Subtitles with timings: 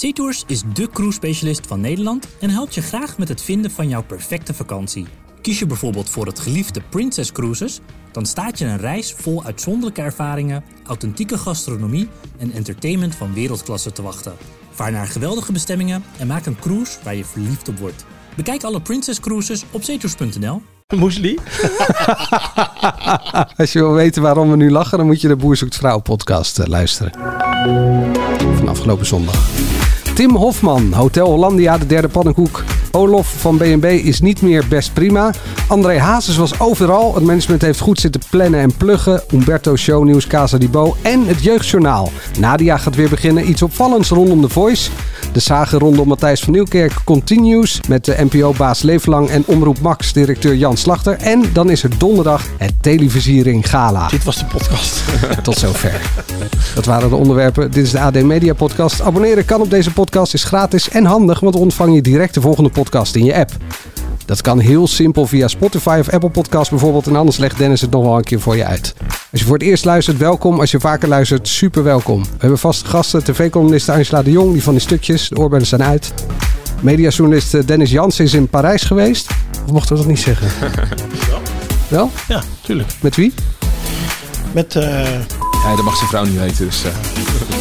[0.00, 3.88] SeaTours is de cruise specialist van Nederland en helpt je graag met het vinden van
[3.88, 5.06] jouw perfecte vakantie.
[5.42, 7.80] Kies je bijvoorbeeld voor het geliefde Princess Cruises,
[8.12, 12.08] dan staat je een reis vol uitzonderlijke ervaringen, authentieke gastronomie
[12.38, 14.36] en entertainment van wereldklasse te wachten.
[14.70, 18.04] Vaar naar geweldige bestemmingen en maak een cruise waar je verliefd op wordt.
[18.36, 20.62] Bekijk alle Princess Cruises op zeetours.nl.
[20.96, 21.34] Moesli?
[23.56, 25.98] Als je wil weten waarom we nu lachen, dan moet je de Boer Zoekt Vrouw
[25.98, 27.12] podcast eh, luisteren.
[28.56, 29.48] Van afgelopen zondag.
[30.14, 32.79] Tim Hofman, Hotel Hollandia, de derde pannenkoek.
[32.90, 35.30] Olof van B&B is niet meer best prima.
[35.68, 37.14] André Hazes was overal.
[37.14, 39.22] Het management heeft goed zitten plannen en pluggen.
[39.32, 42.10] Umberto Shownieuws, Casa di Bo en het Jeugdjournaal.
[42.38, 43.48] Nadia gaat weer beginnen.
[43.48, 44.90] Iets opvallends rondom The Voice.
[45.32, 50.54] De zagen rondom Matthijs van Nieuwkerk continues met de NPO-baas Leeflang en Omroep Max directeur
[50.54, 51.16] Jan Slachter.
[51.16, 54.08] En dan is er donderdag het televisiering gala.
[54.08, 55.02] Dit was de podcast.
[55.42, 56.00] Tot zover.
[56.74, 57.70] Dat waren de onderwerpen.
[57.70, 59.00] Dit is de AD Media Podcast.
[59.00, 62.68] Abonneren kan op deze podcast, is gratis en handig, want ontvang je direct de volgende
[62.68, 62.79] podcast
[63.12, 63.50] in je app.
[64.24, 67.06] Dat kan heel simpel via Spotify of Apple Podcasts bijvoorbeeld.
[67.06, 68.94] En anders legt Dennis het nog wel een keer voor je uit.
[69.30, 70.60] Als je voor het eerst luistert, welkom.
[70.60, 72.22] Als je vaker luistert, super welkom.
[72.22, 73.24] We hebben vaste gasten.
[73.24, 75.28] TV-columniste Angela de Jong, die van de stukjes.
[75.28, 76.12] De oorbellen zijn uit.
[76.80, 79.30] Mediajournalist Dennis Jans is in Parijs geweest.
[79.64, 80.48] Of mochten we dat niet zeggen?
[81.88, 82.10] Wel?
[82.28, 82.88] Ja, tuurlijk.
[83.00, 83.32] Met wie?
[84.52, 84.76] Met...
[84.76, 85.12] eh
[85.64, 86.84] Ja, dat mag zijn vrouw niet weten, dus...
[86.84, 86.90] eh,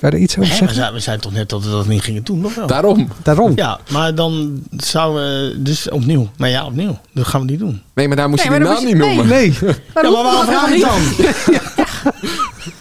[0.00, 0.76] Kan je er iets over hè, we, zeggen?
[0.76, 2.66] zijn, we zijn toch net dat we dat niet gingen doen, nog wel?
[2.66, 3.08] daarom.
[3.22, 3.52] Daarom.
[3.54, 6.28] Ja, maar dan zouden we dus opnieuw.
[6.36, 6.98] Maar ja, opnieuw.
[7.12, 7.82] Dat gaan we niet doen.
[7.94, 9.26] Nee, maar daar moest Nee, je dan naam niet je- noemen.
[9.26, 9.52] Nee.
[9.94, 11.26] Ja, maar waarom vraag ik dan?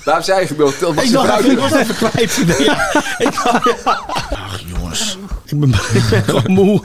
[0.06, 0.56] Daar zei je.
[0.56, 2.44] Dat was Ik zijn dacht ik was even kwijt.
[2.48, 2.90] Nee, ja.
[3.18, 3.34] Ik
[3.84, 4.02] ja.
[4.30, 6.82] Ach jongens, ik ben, ik ben gewoon moe.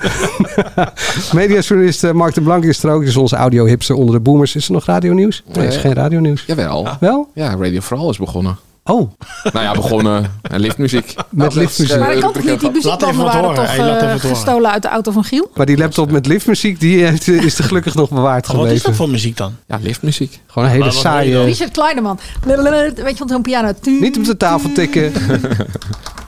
[1.33, 3.05] Mediajournalist eh, Mark de Blank is er ook.
[3.05, 4.55] Dus onze audio-hipster onder de boomers.
[4.57, 5.43] Is er nog radionieuws?
[5.53, 5.83] Nee, is Nee.
[5.83, 6.45] geen radionieuws.
[6.47, 6.89] Jawel.
[7.01, 7.31] Wel?
[7.35, 8.57] Ja, Radio Vooral is begonnen.
[8.85, 9.11] Oh,
[9.53, 10.31] Nou ja, begonnen.
[10.43, 11.15] En liftmuziek.
[11.31, 11.99] Met liftmuziek.
[11.99, 12.61] Maar dat kan toch niet?
[12.61, 13.55] Die muziekbanden wat waren horen.
[13.57, 14.37] toch Hey, laat even eh, wat horen.
[14.37, 15.51] gestolen uit de auto van Giel?
[15.55, 18.87] maar die laptop met liftmuziek, die heeft, is er gelukkig nog bewaard Wat is gebleven.
[18.87, 19.55] dat voor muziek dan?
[19.67, 20.41] Ja, liftmuziek.
[20.47, 21.45] Gewoon een hele wat saaie...
[21.45, 22.19] Richard Kleineman.
[22.45, 23.73] Weet je van zo'n piano?
[23.85, 25.13] Niet op de tafel tikken.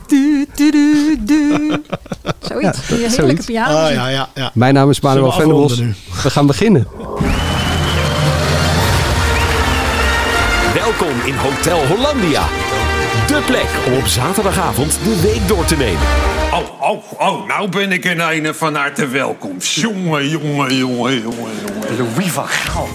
[0.07, 1.77] Du, du, du, du.
[2.41, 2.87] Zoiets.
[2.87, 3.87] Die heerlijke piano.
[3.87, 4.51] Oh ja, ja, ja.
[4.55, 5.73] Mijn naam is Manuel Venderbos.
[5.73, 6.87] afronden We gaan beginnen.
[10.85, 12.47] Welkom in Hotel Hollandia.
[13.27, 16.03] De plek om op zaterdagavond de week door te nemen.
[16.53, 19.57] Oh, oh, oh, nou ben ik in een van harte welkom.
[19.59, 21.97] Jongen, jongen, jongen, jongen, jongen.
[21.97, 22.89] Louis van Gaal.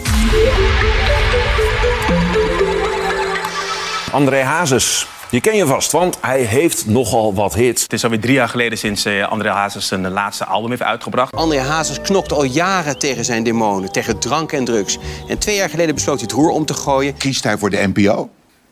[4.11, 5.07] André Hazes.
[5.29, 7.81] Die ken je vast, want hij heeft nogal wat hits.
[7.81, 11.33] Het is alweer drie jaar geleden sinds eh, André Hazes zijn laatste album heeft uitgebracht.
[11.35, 14.97] André Hazes knokte al jaren tegen zijn demonen, tegen drank en drugs.
[15.27, 17.17] En twee jaar geleden besloot hij het roer om te gooien.
[17.17, 18.29] Kiest hij voor de NPO?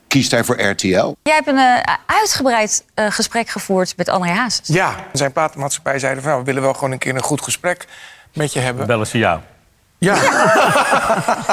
[0.07, 1.13] Kiest hij voor RTL?
[1.23, 4.67] Jij hebt een eh, uitgebreid eh, gesprek gevoerd met André Hazes.
[4.67, 6.31] Ja, zijn platenmaatschappij zeiden van...
[6.31, 7.87] "Nou, we willen wel gewoon een keer een goed gesprek
[8.33, 8.87] met je hebben.
[8.87, 9.39] Bellen ze jou.
[9.99, 10.15] Ja,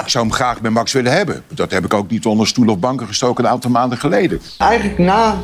[0.05, 1.45] Ik zou hem graag bij Max willen hebben.
[1.49, 4.41] Dat heb ik ook niet onder stoel of banken gestoken een aantal maanden geleden.
[4.59, 5.37] eigenlijk na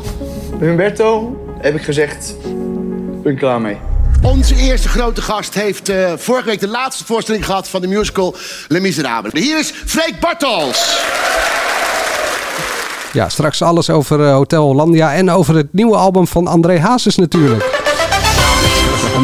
[0.59, 2.35] Humberto heb ik gezegd...
[3.23, 3.77] ben klaar mee.
[4.23, 8.35] Onze eerste grote gast heeft eh, vorige week de laatste voorstelling gehad van de musical
[8.69, 9.33] Les Miserables.
[9.33, 11.05] Hier is Freek Bartels.
[13.13, 17.17] Ja, straks alles over eh, Hotel Hollandia en over het nieuwe album van André Hazes
[17.17, 17.80] natuurlijk.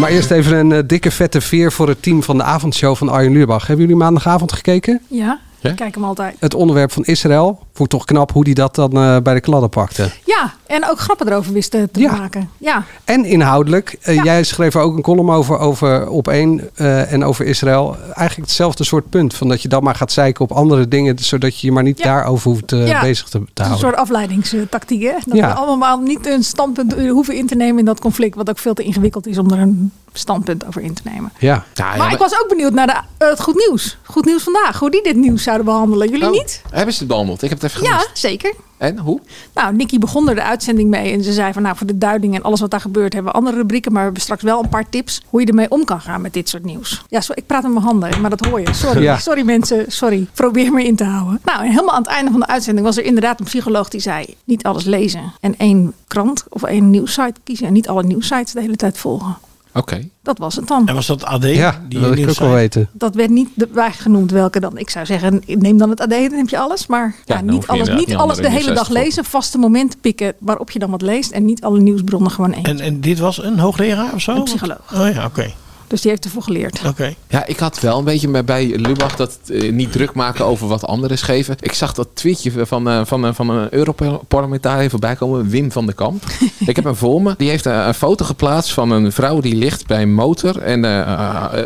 [0.00, 3.08] Maar eerst even een eh, dikke vette veer voor het team van de avondshow van
[3.08, 3.66] Arjen Lubach.
[3.66, 5.00] Hebben jullie maandagavond gekeken?
[5.08, 5.40] Ja,
[5.70, 6.36] Ik kijk hem altijd.
[6.38, 7.58] Het onderwerp van Israël.
[7.72, 10.10] Vond toch knap hoe die dat dan eh, bij de kladden pakte.
[10.24, 12.12] Ja, en ook grappen erover wisten te Ja.
[12.16, 12.50] maken.
[12.58, 13.96] Ja, En inhoudelijk.
[14.02, 14.22] eh, Ja.
[14.24, 17.96] Jij schreef er ook een column over, over op één eh, en over Israël.
[18.04, 19.34] Eigenlijk hetzelfde soort punt.
[19.34, 21.18] Van dat je dan maar gaat zeiken op andere dingen.
[21.18, 22.04] Zodat je je maar niet Ja.
[22.04, 22.66] daarover hoeft
[23.00, 23.78] bezig te, te is een houden.
[23.78, 25.02] soort afleidingstactiek.
[25.02, 25.12] Hè?
[25.26, 25.48] Dat Ja.
[25.48, 28.34] we allemaal niet een standpunt hoeven in te nemen in dat conflict.
[28.36, 31.32] Wat ook veel te ingewikkeld is om er een standpunt over in te nemen.
[31.38, 31.64] Ja.
[31.74, 33.96] Ja, maar ik was ook benieuwd naar de, eh, het goed nieuws.
[34.02, 34.78] Goed nieuws vandaag.
[34.78, 36.08] Hoe die dit nieuws zouden behandelen.
[36.10, 36.62] Jullie Oh, niet?
[36.70, 37.42] Hebben ze het behandeld?
[37.42, 38.18] Ik heb het even Ja, gemist.
[38.18, 38.54] zeker.
[38.78, 39.20] En, hoe?
[39.54, 41.12] Nou, Nicky begon er de uitzending mee.
[41.12, 43.12] En ze zei van nou, voor de duiding en alles wat daar gebeurt...
[43.12, 43.90] hebben we andere rubrieken.
[43.90, 45.22] Maar we hebben straks wel een paar tips...
[45.28, 47.02] hoe je ermee om kan gaan met dit soort nieuws.
[47.08, 48.74] Ja, zo, ik praat met mijn handen, maar dat hoor je.
[48.74, 49.18] Sorry, Ja.
[49.18, 49.84] sorry mensen.
[49.88, 50.26] Sorry.
[50.34, 51.40] Probeer me in te houden.
[51.44, 52.86] Nou, en helemaal aan het einde van de uitzending...
[52.86, 54.36] was er inderdaad een psycholoog die zei...
[54.44, 57.66] niet alles lezen en één krant of één nieuwssite kiezen...
[57.66, 59.36] en niet alle nieuwssites de hele tijd volgen.
[59.76, 60.08] Oké.
[60.22, 60.88] Dat was het dan.
[60.88, 61.44] En was dat AD?
[61.44, 62.88] Ja, dat die wil ik ook wel weten.
[62.92, 64.78] Dat werd niet bij genoemd welke dan.
[64.78, 66.86] Ik zou zeggen, neem dan het AD, dan heb je alles.
[66.86, 69.24] Maar ja, niet alles, niet alles de hele dag lezen.
[69.24, 71.30] Vaste momenten pikken waarop je dan wat leest.
[71.30, 72.64] En niet alle nieuwsbronnen gewoon één.
[72.64, 74.34] En, en dit was een hoogleraar of zo?
[74.34, 74.94] Een psycholoog.
[74.94, 75.52] Oh ja, oké.
[75.86, 76.80] Dus die heeft ervoor geleerd.
[76.86, 77.14] Oké.
[77.28, 80.66] Ja, ik had wel een beetje bij- bij Lubach dat eh, niet druk maken over
[80.68, 81.56] wat anderen schreven.
[81.60, 85.86] Ik zag dat tweetje van, eh, van, eh, van een Europarlementariër voorbij komen, Wim van
[85.86, 86.24] der Kamp.
[86.66, 87.34] ik heb hem voor me.
[87.36, 90.84] Die heeft een foto geplaatst van een vrouw die ligt bij een motor en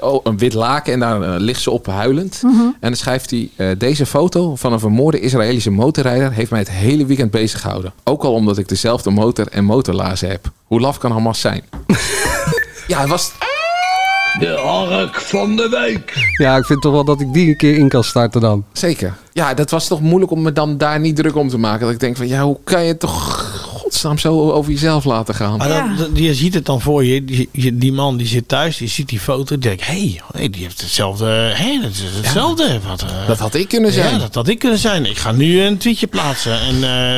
[0.02, 2.40] oh, een wit laken en daar ligt ze op huilend.
[2.43, 2.61] Mhm.
[2.61, 6.70] En dan schrijft hij, eh, deze foto van een vermoorde Israëlische motorrijder heeft mij het
[6.70, 7.93] hele weekend bezig gehouden.
[8.05, 10.50] Ook al omdat ik dezelfde motor en motorlazen heb.
[10.64, 11.62] Hoe laf kan Hamas zijn?
[12.87, 13.32] ja, het was...
[14.38, 16.12] De hark van de week.
[16.36, 18.64] Ja, ik vind toch wel dat ik die een keer in kan starten dan.
[18.72, 19.14] Zeker.
[19.32, 21.80] Ja, dat was toch moeilijk om me dan daar niet druk om te maken.
[21.80, 23.39] Dat ik denk van, ja, hoe kan je toch
[23.90, 25.56] godsnaam zo over jezelf laten gaan?
[25.56, 27.25] Maar dan, dan- je ziet het dan voor je.
[27.25, 29.44] Die, die man die zit thuis, die ziet die foto.
[29.44, 31.25] Die denkt, hé, hey, hey, die heeft hetzelfde.
[31.54, 32.81] Hé, dat is hetzelfde.
[32.88, 34.12] Wat, eh, Dat had ik kunnen zijn.
[34.12, 35.04] Ja, dat had ik kunnen zijn.
[35.06, 36.60] Ik ga nu een tweetje plaatsen.
[36.60, 36.75] En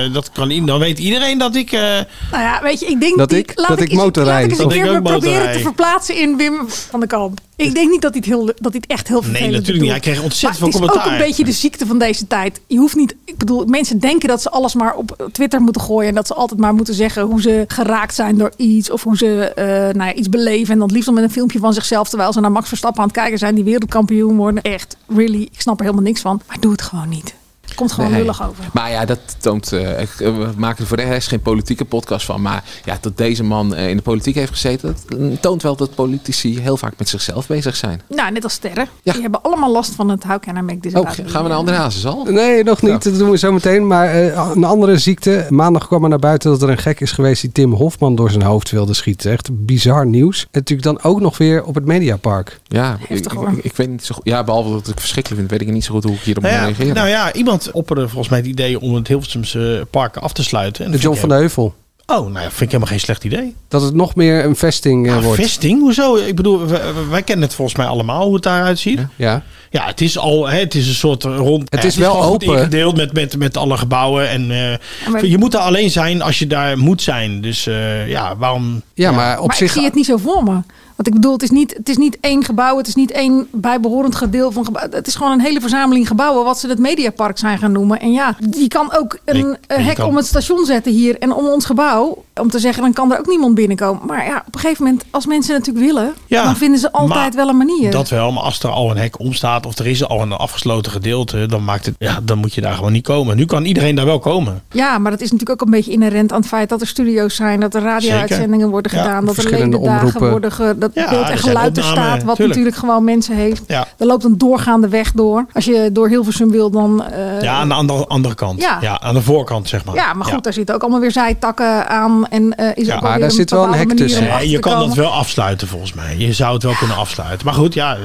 [0.06, 1.72] eh, dat kan, dan weet iedereen dat ik...
[1.72, 2.06] eh, Nou
[2.42, 4.34] ja, weet je, ik denk Dat ik- laat dat ik eens- motorrijd.
[4.34, 7.40] Laat ik eens een Dat ik keer proberen te verplaatsen in Wim van den Kamp.
[7.56, 9.90] Ik denk niet dat het, heel, dat het echt heel vervelend natuurlijk niet.
[9.90, 11.14] Hij kreeg ontzettend maar veel Het is commentaar.
[11.14, 12.60] ook een beetje de ziekte van deze tijd.
[12.66, 16.08] Je hoeft niet, ik bedoel, mensen denken dat ze alles maar op Twitter moeten gooien.
[16.08, 18.90] En dat ze altijd maar moeten zeggen hoe ze geraakt zijn door iets.
[18.90, 20.72] Of hoe ze eh, nou ja, iets beleven.
[20.72, 22.08] En dan liefst met een filmpje van zichzelf.
[22.08, 23.54] Terwijl ze naar Max Verstappen aan het kijken zijn.
[23.54, 24.62] Die wereldkampioen worden.
[24.62, 25.42] Echt, really.
[25.42, 26.40] Ik snap er helemaal niks van.
[26.46, 27.34] Maar doe het gewoon niet.
[27.74, 28.20] Komt gewoon Nee.
[28.20, 28.64] lullig over.
[28.72, 29.72] Maar ja, dat toont.
[29.72, 32.42] eh, ik- eh, we maken er voor de rest geen politieke podcast van.
[32.42, 34.96] Maar ja, dat deze man eh, in de politiek heeft gezeten.
[35.08, 38.00] Dat toont wel dat politici heel vaak met zichzelf bezig zijn.
[38.08, 38.88] Nou, net als sterren.
[39.02, 41.28] Die hebben allemaal last van het how can I make this Oh, me?
[41.28, 42.24] gaan we naar André Hazes al?
[42.24, 43.02] Nee, nog niet.
[43.02, 43.86] Dat doen we zo meteen.
[43.86, 45.46] Maar eh, een andere ziekte.
[45.50, 48.30] Maandag kwam er naar buiten dat er een gek is geweest die Tim Hofman door
[48.30, 49.32] zijn hoofd wilde schieten.
[49.32, 50.40] Echt bizar nieuws.
[50.40, 52.60] En natuurlijk dan ook nog weer op het Mediapark.
[52.66, 53.52] Ja, ik, Heftig, ik, hoor.
[53.62, 54.24] ik weet niet zo goed.
[54.24, 56.42] Ja, behalve dat ik het verschrikkelijk vind, weet ik niet zo goed hoe ik hierop
[56.42, 56.94] nou, moet ja, reageren.
[56.94, 60.84] nou ja, iemand opperde volgens mij het idee om het Hilversumse park af te sluiten.
[60.84, 61.74] En De John van de Heuvel.
[62.06, 63.54] Oh, nou ja, vind ik helemaal geen slecht idee.
[63.68, 65.40] Dat het nog meer een vesting eh, Ah, wordt.
[65.40, 65.80] vesting?
[65.80, 66.16] Hoezo?
[66.16, 66.80] Ik bedoel, wij,
[67.10, 69.00] wij kennen het volgens mij allemaal hoe het daaruit ziet.
[69.16, 69.42] Ja.
[69.70, 71.66] Ja, het is al, hè, het is een soort rond.
[71.70, 72.46] Het is wel open.
[72.46, 74.28] ingedeeld met, met, met alle gebouwen.
[74.28, 74.78] En eh,
[75.10, 77.40] maar- je moet er alleen zijn als je daar moet zijn.
[77.40, 78.82] Dus eh, ja, waarom?
[78.94, 79.66] Ja, maar op maar zich.
[79.66, 80.60] ik zie het niet zo voor me.
[81.02, 83.48] Want ik bedoel, het is, niet, het is niet één gebouw, het is niet één
[83.50, 84.88] bijbehorend gedeelte van gebouw.
[84.90, 88.00] Het is gewoon een hele verzameling gebouwen wat ze het Mediapark zijn gaan noemen.
[88.00, 91.46] En ja, je kan ook een hek kan- om het station zetten hier en om
[91.46, 92.24] ons gebouw.
[92.40, 94.06] Om te zeggen, dan kan er ook niemand binnenkomen.
[94.06, 97.18] Maar ja, op een gegeven moment, als mensen natuurlijk willen, Ja, dan vinden ze altijd
[97.18, 97.90] maar wel een manier.
[97.90, 100.32] Dat wel, maar als er al een hek om staat of er is al een
[100.32, 103.36] afgesloten gedeelte, dan, maakt het, ja, dan moet je daar gewoon niet komen.
[103.36, 104.62] Nu kan iedereen daar wel komen.
[104.70, 107.34] Ja, maar dat is natuurlijk ook een beetje inherent aan het feit dat er studio's
[107.36, 111.24] zijn, dat er radio-uitzendingen worden Ja, gedaan, dat er ledendagen worden, ge, dat Ja, beeld
[111.24, 112.38] er en geluid er staat, wat tuurlijk.
[112.58, 113.62] natuurlijk gewoon mensen heeft.
[113.66, 113.86] Ja.
[113.98, 115.46] Er loopt een doorgaande weg door.
[115.52, 117.04] Als je door Hilversum wil, dan...
[117.04, 118.60] eh, ja, aan de andere, andere kant.
[118.60, 118.78] Ja.
[118.80, 119.00] Ja.
[119.00, 119.94] aan de voorkant, zeg maar.
[119.94, 122.21] ja, maar goed, daar zitten ook allemaal weer zijtakken aan.
[122.30, 124.30] En eh, is Ja, ook maar daar een zit wel een hek tussen.
[124.30, 126.16] achter je kan dat wel afsluiten volgens mij.
[126.18, 127.46] Je zou het wel kunnen afsluiten.
[127.46, 127.94] Maar goed, ja.
[127.96, 128.00] eh,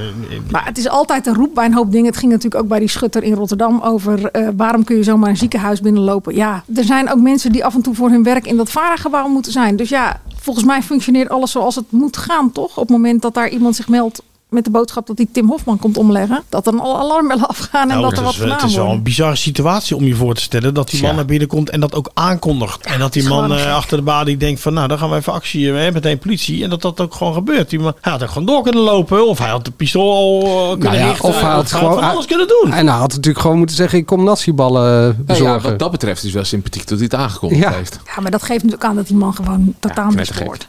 [0.51, 2.05] Maar het is altijd een roep bij een hoop dingen.
[2.07, 5.29] Het ging natuurlijk ook bij die schutter in Rotterdam over eh, waarom kun je zomaar
[5.29, 6.35] een ziekenhuis binnenlopen.
[6.35, 9.27] Ja, er zijn ook mensen die af en toe voor hun werk in dat VARA-gebouw
[9.27, 9.75] moeten zijn.
[9.75, 12.69] Dus ja, volgens mij functioneert alles zoals het moet gaan, toch?
[12.77, 15.77] Op het moment dat daar iemand zich meldt met de boodschap dat die Tim Hofman
[15.79, 18.47] komt omleggen, dat dan alle alarmbellen afgaan en Nou, dat er het wat is, wel-
[18.47, 20.73] gedaan het is wel een bizarre situatie om je voor te stellen.
[20.73, 21.15] Dat die man Ja.
[21.15, 22.85] naar binnen komt en dat ook aankondigt.
[22.85, 24.73] En dat die man eh, achter de balie denkt van...
[24.73, 26.63] nou, dan gaan we even actie, eh, meteen politie.
[26.63, 27.69] En dat dat ook gewoon gebeurt.
[27.69, 29.27] Die man, hij had er gewoon door kunnen lopen.
[29.27, 31.29] Of hij had de pistool al eh, kunnen Nou ja, richten.
[31.29, 31.93] of hij had gewoon.
[31.93, 32.73] van alles kunnen doen.
[32.73, 35.69] En hij had natuurlijk gewoon moeten zeggen: ik kom natieballen Nou ja, bezorgen.
[35.69, 37.71] wat dat betreft is wel sympathiek dat hij het aangekondigd Ja.
[37.71, 37.99] heeft.
[38.15, 40.09] Ja, maar dat geeft natuurlijk aan dat die man gewoon totaal.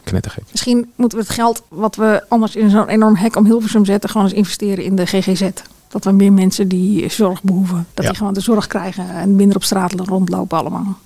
[0.05, 0.43] Knettergek.
[0.51, 4.11] Misschien moeten we het geld wat we anders in zo'n enorm hek om Hilversum zetten,
[4.11, 5.49] gewoon eens investeren in de GGZ.
[5.89, 8.11] Dat we meer mensen die zorg behoeven, dat Ja.
[8.11, 10.99] die gewoon de zorg krijgen en minder op straat rondlopen allemaal.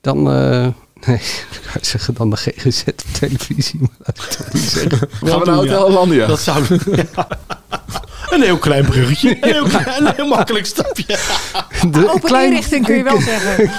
[0.00, 0.30] Dan.
[0.30, 0.66] eh,
[1.06, 1.16] nee,
[1.74, 3.80] ik zeggen dan de GGZ op televisie.
[3.80, 5.08] Maar dat wil ik toch niet zeggen.
[5.10, 5.60] Gaan we naar ja.
[5.60, 6.26] Hotel Hollandia?
[6.26, 6.64] Dat zou...
[6.94, 7.06] ja.
[8.34, 9.28] Een heel klein bruggetje.
[9.40, 11.04] Een heel, klein, een heel makkelijk stapje.
[11.90, 13.70] De- Open inrichting kun je wel zeggen.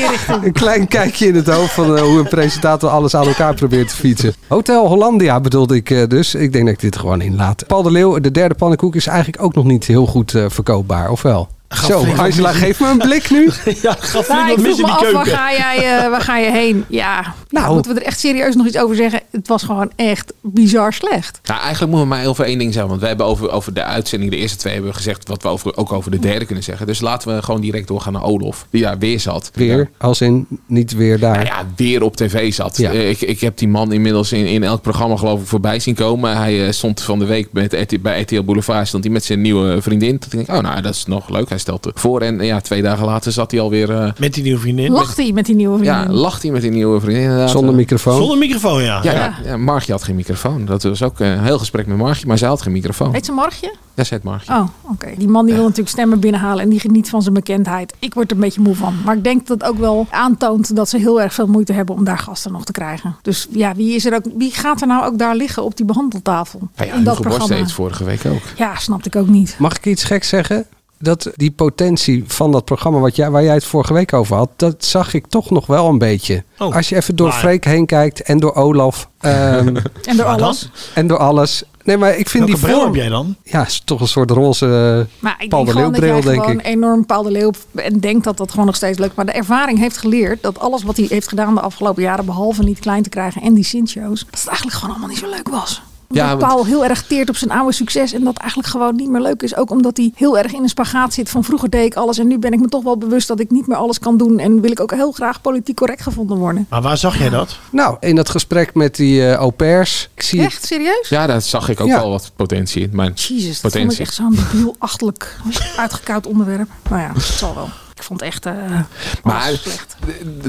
[0.00, 0.44] Inrichting.
[0.44, 3.88] Een klein kijkje in het hoofd van eh, hoe een presentator alles aan elkaar probeert
[3.88, 4.34] te fietsen.
[4.46, 6.34] Hotel Hollandia bedoelde ik eh, dus.
[6.34, 7.66] Ik denk dat ik dit gewoon in laat.
[7.66, 11.10] Paul de Leeuw, de derde pannenkoek, is eigenlijk ook nog niet heel goed eh, verkoopbaar,
[11.10, 11.48] of wel?
[11.68, 13.50] Zo, Angela, geef me een blik nu.
[13.82, 16.50] Ja, gaat Nou, ik vroeg me die af, waar ga, jij, eh, waar ga je
[16.50, 16.84] heen?
[16.88, 17.74] Ja, Nou.
[17.74, 19.20] moeten we er echt serieus nog iets over zeggen?
[19.30, 21.40] Het was gewoon echt bizar slecht.
[21.44, 22.90] Nou, eigenlijk moeten we maar over één ding zeggen.
[22.90, 25.48] Want we hebben over, over de uitzending, de eerste twee, hebben we gezegd wat we
[25.48, 26.86] over, ook over de derde kunnen zeggen.
[26.86, 29.50] Dus laten we gewoon direct doorgaan naar Olof, die daar weer zat.
[29.54, 31.34] Weer, als in niet weer daar.
[31.34, 32.76] Nou ja, weer op tv zat.
[32.76, 32.90] Ja.
[32.90, 36.36] Ik, ik heb die man inmiddels in, in elk programma geloof ik voorbij zien komen.
[36.36, 39.82] Hij eh, stond van de week met, bij RTL Boulevard stond hij met zijn nieuwe
[39.82, 40.18] vriendin.
[40.18, 41.54] Toen denk ik, oh nou, dat is nog leuk.
[41.64, 42.20] Hij stelt voor.
[42.20, 43.90] En ja, twee dagen later zat hij alweer...
[43.90, 44.92] eh Met die nieuwe vriendin.
[44.92, 46.00] Lacht hij met die nieuwe vriendin?
[46.02, 47.50] ja, lacht hij met die nieuwe vriendin inderdaad.
[47.50, 48.16] Zonder microfoon.
[48.16, 49.00] Zonder microfoon, ja.
[49.02, 49.34] Ja, ja.
[49.44, 50.64] ja, Margje had geen microfoon.
[50.64, 53.12] Dat was ook een heel gesprek met Margje, maar zij had geen microfoon.
[53.12, 53.74] Heet ze Margje?
[53.94, 54.52] Ja, ze heet Margje.
[54.52, 55.06] Oh, oké.
[55.16, 57.94] Die man die wil natuurlijk stemmen binnenhalen en die geniet van zijn bekendheid.
[57.98, 58.94] Ik word er een beetje moe van.
[59.04, 61.94] Maar ik denk dat het ook wel aantoont dat ze heel erg veel moeite hebben
[61.94, 63.16] om daar gasten nog te krijgen.
[63.22, 65.86] Dus ja, wie, is er ook, wie gaat er nou ook daar liggen op die
[65.86, 66.58] behandeltafel?
[66.76, 67.54] Nou ja, in dat Hugo Borst programma.
[67.54, 68.42] deed het vorige week ook.
[68.56, 69.56] Ja, snapte ik ook niet.
[69.58, 70.66] Mag ik iets geks zeggen?
[70.98, 74.48] Dat die potentie van dat programma wat jij, waar jij het vorige week over had,
[74.56, 76.44] dat zag ik toch nog wel een beetje.
[76.58, 76.74] Oh.
[76.76, 79.08] Als je even door Maar- Freek heen kijkt en door Olaf.
[79.20, 80.70] ehm, En door alles.
[80.94, 81.62] en door alles.
[81.84, 82.92] Nee, maar ik vind Welke die bril vorm...
[82.92, 83.36] heb jij dan?
[83.42, 86.58] Ja, is toch een soort roze Maar ik Paul denk de Leeuw bril, denk gewoon
[86.60, 86.66] ik.
[86.66, 89.14] enorm Paul de Leeuw en denkt dat dat gewoon nog steeds leuk is.
[89.16, 92.62] Maar de ervaring heeft geleerd dat alles wat hij heeft gedaan de afgelopen jaren, behalve
[92.62, 95.48] niet klein te krijgen en die Sint-shows, dat het eigenlijk gewoon allemaal niet zo leuk
[95.48, 95.82] was.
[96.08, 99.08] Omdat Ja, Paul heel erg teert op zijn oude succes en dat eigenlijk gewoon niet
[99.08, 99.56] meer leuk is.
[99.56, 102.26] Ook omdat hij heel erg in een spagaat zit van vroeger deed ik alles en
[102.26, 104.60] nu ben ik me toch wel bewust dat ik niet meer alles kan doen en
[104.60, 106.66] wil ik ook heel graag politiek correct gevonden worden.
[106.70, 107.58] Maar waar zag jij dat?
[107.70, 110.08] Nou, in dat gesprek met die eh au pairs.
[110.14, 111.08] Ik zie Echt serieus?
[111.08, 112.00] Ja, daar zag ik ook Ja.
[112.00, 113.12] wel wat potentie in.
[113.14, 114.04] Jezus, dat vond ik potentie.
[114.04, 115.36] echt zo'n debiel, achterlijk,
[115.76, 116.68] uitgekoud onderwerp.
[116.90, 117.68] Nou ja, het zal wel.
[117.96, 118.80] Ik vond echt eh
[119.22, 119.96] Maar slecht.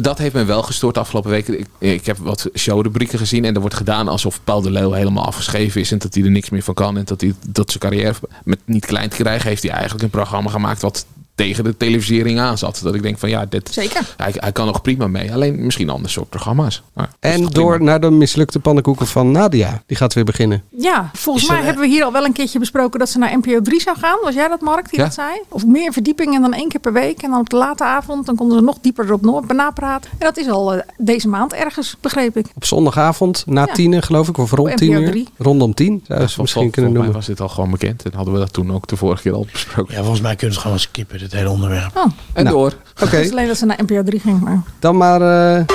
[0.01, 1.60] dat heeft me wel gestoord de afgelopen weken.
[1.60, 5.25] Ik, ik heb wat showrubrieken gezien en er wordt gedaan alsof Paul de Leeuw helemaal
[5.25, 7.84] afgeschreven is en dat hij er niks meer van kan en dat hij dat zijn
[7.84, 11.06] carrière met niet klein te krijgen heeft hij eigenlijk een programma gemaakt wat
[11.38, 12.79] tegen de televisiering aan zat.
[12.84, 14.13] Dat ik denk van ja, dit, Zeker.
[14.17, 15.34] hij, hij kan nog prima mee.
[15.34, 16.82] Alleen misschien ander soort programma's.
[16.94, 17.89] Maar En door prima.
[17.89, 19.82] naar de mislukte pannenkoeken van Nadia.
[19.86, 20.63] Die gaat weer beginnen.
[20.70, 23.17] Ja, volgens Is mij er, hebben we hier al wel een keertje besproken dat ze
[23.17, 24.17] naar NPO 3 zou gaan.
[24.24, 25.06] Was jij dat, Mark, die Ja.
[25.06, 25.41] dat zei?
[25.50, 27.22] Of meer verdiepingen dan één keer per week.
[27.22, 30.12] En dan op de late avond, dan konden ze nog dieper erop napraten.
[30.12, 32.46] En dat is al eh, deze maand ergens, begreep ik.
[32.56, 33.74] Op zondagavond na Ja.
[33.74, 34.38] tienen geloof ik.
[34.38, 35.10] Of rond tien uur.
[35.12, 35.27] 3.
[35.38, 36.03] Rondom tien.
[36.08, 37.13] Zou Ja, ze vol- misschien vol- kunnen volgens mij noemen.
[37.13, 39.48] was dit al gewoon bekend en hadden we dat toen ook de vorige keer al
[39.51, 39.94] besproken.
[39.94, 41.98] Ja, volgens mij kunnen ze het gewoon skippen, dit hele onderwerp.
[41.98, 42.04] Oh,
[42.34, 42.56] En Nou.
[42.56, 42.74] door.
[43.02, 44.42] Oké, het is alleen dat ze naar NPO 3 ging.
[44.42, 44.62] Maar...
[44.80, 45.22] dan maar...
[45.58, 45.66] eh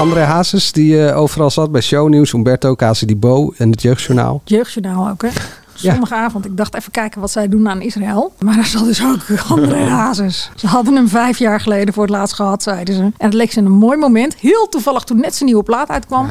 [0.00, 4.40] André Hazes, die eh, overal zat bij Shownieuws, Umberto, Casi di Bo en het Jeugdjournaal.
[4.44, 5.28] Jeugdjournaal ook, hè?
[5.74, 6.44] Zondagavond.
[6.44, 8.32] Ik dacht even kijken wat zij doen aan Israël.
[8.38, 9.20] Maar daar zat dus ook
[9.58, 10.50] André Hazes.
[10.54, 13.00] Ze hadden hem vijf jaar geleden voor het laatst gehad, zeiden ze.
[13.02, 14.34] En het leek ze een mooi moment.
[14.34, 16.28] Heel toevallig toen net zijn nieuwe plaat uitkwam.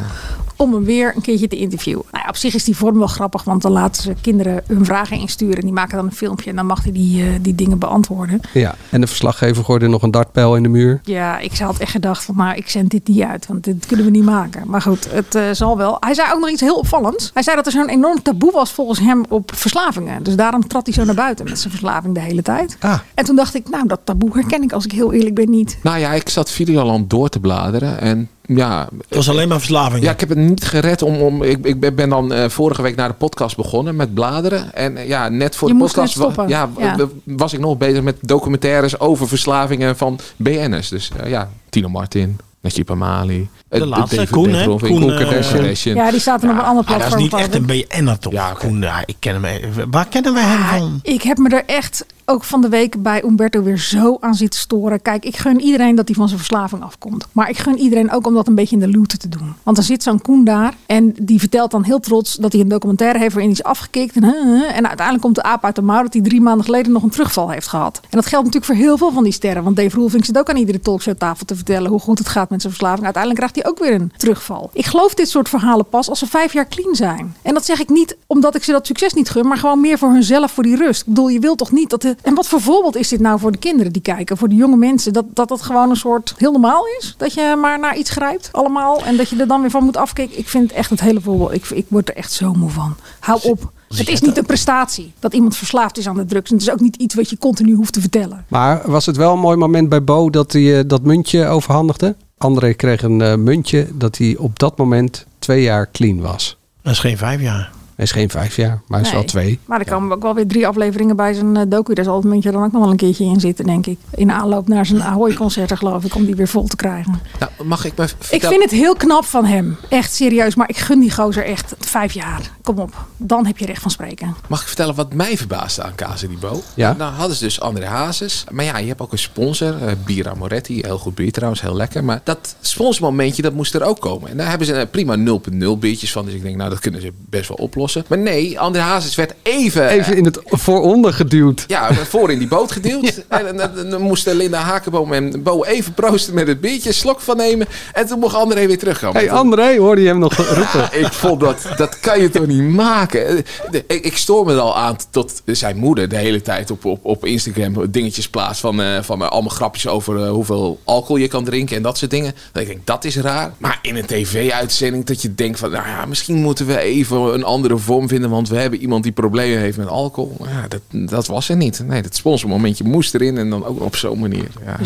[0.55, 2.05] Om hem weer een keertje te interviewen.
[2.12, 3.43] Nou ja, op zich is die vorm wel grappig.
[3.43, 5.62] Want dan laten ze kinderen hun vragen insturen.
[5.62, 6.50] Die maken dan een filmpje.
[6.50, 8.41] En dan mag hij die, eh, die dingen beantwoorden.
[8.53, 11.00] Ja, en de verslaggever gooide nog een dartpijl in de muur.
[11.03, 14.05] Ja, ik had echt gedacht van nou, ik zend dit niet uit, want dit kunnen
[14.05, 14.63] we niet maken.
[14.65, 15.97] Maar goed, het eh, zal wel.
[16.00, 17.31] Hij zei ook nog iets heel opvallends.
[17.33, 20.24] Hij zei dat er zo'n enorm taboe was volgens hem op verslavingen.
[20.24, 22.77] Dus daarom trad hij zo naar buiten met zijn verslaving de hele tijd.
[22.79, 23.00] Ah.
[23.13, 25.77] En toen dacht ik, nou, dat taboe herken ik als ik heel eerlijk ben niet.
[25.83, 28.88] Nou ja, ik zat Videoland door te bladeren en ja...
[29.08, 30.04] Het was alleen maar verslaving.
[30.04, 31.16] Ja, ik heb het niet gered om...
[31.22, 34.74] om ik, ik ben dan eh, vorige week naar de podcast begonnen met bladeren.
[34.74, 36.56] En eh, ja, net voor Je de moest podcast net wa- stoppen.
[36.96, 40.90] ja, was ik nog bezig met documentaires over verslavingen van BN'ers.
[40.90, 43.50] Dus eh, ja, Tino Martin, Najib Amali.
[43.75, 44.65] Eh, De laatste, David Koen, hè?
[44.65, 45.96] Koen, Koen eh, Kardashian.
[45.96, 47.24] Ja, die zaten op een ander Ah, dat platform.
[47.24, 47.65] is niet echt een.
[47.65, 48.34] BN'er toch?
[48.34, 49.46] Ja, Koen, ja, ik ken hem.
[49.46, 49.91] even.
[49.91, 51.00] Waar kennen wij hem van?
[51.01, 54.60] Ik heb me er echt ook van de week bij Umberto weer zo aan zitten
[54.60, 55.01] storen.
[55.01, 57.27] Kijk, ik gun iedereen dat hij van zijn verslaving afkomt.
[57.32, 59.53] Maar ik gun iedereen ook om dat een beetje in de looten te doen.
[59.63, 62.67] Want er zit zo'n Koen daar en die vertelt dan heel trots dat hij een
[62.67, 64.15] documentaire heeft waarin hij is afgekikt.
[64.15, 64.77] En, huh.
[64.77, 67.10] en uiteindelijk komt de aap uit de mouw dat hij drie maanden geleden nog een
[67.10, 68.00] terugval heeft gehad.
[68.01, 69.63] En dat geldt natuurlijk voor heel veel van die sterren.
[69.63, 72.62] Want Dave Roelvink zit ook aan iedere talkshowtafel te vertellen hoe goed het gaat met
[72.62, 73.03] zijn verslaving.
[73.05, 74.69] Uiteindelijk krijgt hij ook weer een terugval.
[74.74, 77.36] Ik geloof dit soort verhalen pas als ze vijf jaar clean zijn.
[77.41, 79.98] En dat zeg ik niet omdat ik ze dat succes niet gun, maar gewoon meer
[79.98, 81.01] voor hunzelf, voor die rust.
[81.01, 82.15] Ik bedoel, je wilt toch niet dat de...
[82.22, 84.77] En wat voor voorbeeld is dit nou voor de kinderen die kijken, voor de jonge
[84.77, 85.13] mensen?
[85.13, 87.15] Dat dat, dat gewoon een soort heel normaal is?
[87.17, 89.98] Dat je maar naar iets grijpt, allemaal, en dat je er dan weer van moet
[89.98, 90.38] afkijken?
[90.38, 92.95] Ik vind echt het hele voorbeeld, ik, ik word er echt zo moe van.
[93.19, 93.74] Hou op.
[93.88, 96.50] Het is niet een prestatie dat iemand verslaafd is aan de drugs.
[96.50, 98.45] En het is ook niet iets wat je continu hoeft te vertellen.
[98.48, 102.15] Maar was het wel een mooi moment bij Bo dat hij eh, dat muntje overhandigde?
[102.38, 106.58] André kreeg een eh, muntje dat hij op dat moment twee jaar clean was.
[106.82, 107.72] Dat is geen vijf jaar.
[107.96, 109.30] Hij is geen vijf jaar, maar hij is wel Nee.
[109.30, 109.60] twee.
[109.66, 111.94] Maar er komen ook wel weer drie afleveringen bij zijn eh, docu.
[111.94, 113.98] Daar zal het muntje dan ook nog wel een keertje in zitten, denk ik.
[114.12, 117.20] In aanloop naar zijn Ahoy-concerten, geloof ik, om die weer vol te krijgen.
[117.40, 119.78] Nou, mag ik me Ik vind het heel knap van hem.
[119.90, 120.56] Echt serieus.
[120.56, 122.42] Maar ik gun die gozer echt vijf jaar.
[122.64, 123.06] Kom op.
[123.18, 124.36] Dan heb je recht van spreken.
[124.48, 126.62] Mag ik vertellen wat mij verbaasde aan Casa di Bo?
[126.74, 126.94] Ja.
[126.98, 128.44] Nou hadden ze dus André Hazes.
[128.52, 129.84] Maar ja, je hebt ook een sponsor.
[129.88, 130.82] eh Bira Moretti.
[130.82, 131.62] Heel goed bier trouwens.
[131.62, 132.04] Heel lekker.
[132.04, 134.30] Maar dat sponsormomentje, dat moest er ook komen.
[134.30, 135.40] En daar hebben ze eh, prima
[135.74, 136.25] 0.0 biertjes van.
[136.25, 137.84] Dus ik denk, nou dat kunnen ze best wel oplossen.
[137.86, 138.06] Oplossen.
[138.08, 139.88] Maar nee, André Hazes werd even...
[139.88, 141.63] Even in het vooronder geduwd.
[141.68, 143.27] Ja, voor in die boot gedeeld.
[143.27, 147.22] En, en, en dan moesten Linda Hakenboom en Bo even proosten met het biertje, slok
[147.22, 147.68] van nemen.
[147.94, 149.22] En toen mocht André weer terugkomen.
[149.22, 150.80] hey, André, hoorde je hem nog roepen?
[150.80, 153.44] Ja, ik vond dat, dat kan je toch niet maken.
[153.88, 157.06] Ik, ik stoor me er al aan tot zijn moeder de hele tijd op, op,
[157.06, 161.27] op Instagram dingetjes plaatst van, eh, van eh, allemaal grapjes over eh, hoeveel alcohol je
[161.27, 162.34] kan drinken en dat soort dingen.
[162.54, 163.54] Ik denk, dat is raar.
[163.58, 167.44] Maar in een tv-uitzending dat je denkt van, nou ja, misschien moeten we even een
[167.44, 170.36] andere vorm vinden, want we hebben iemand die problemen heeft met alcohol.
[170.39, 171.82] Maar Ja, dat, dat was er niet.
[171.88, 174.48] Nee, dat sponsormomentje moest erin en dan ook op zo'n manier.
[174.65, 174.77] Ja.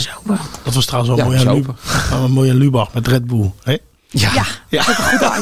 [0.64, 1.76] Dat was trouwens wel Ja, mooi, aan zopen.
[1.84, 3.52] Lubach, wel mooi aan Lubach met Red Bull.
[3.64, 3.78] Hè?
[4.12, 4.44] Ja, ja.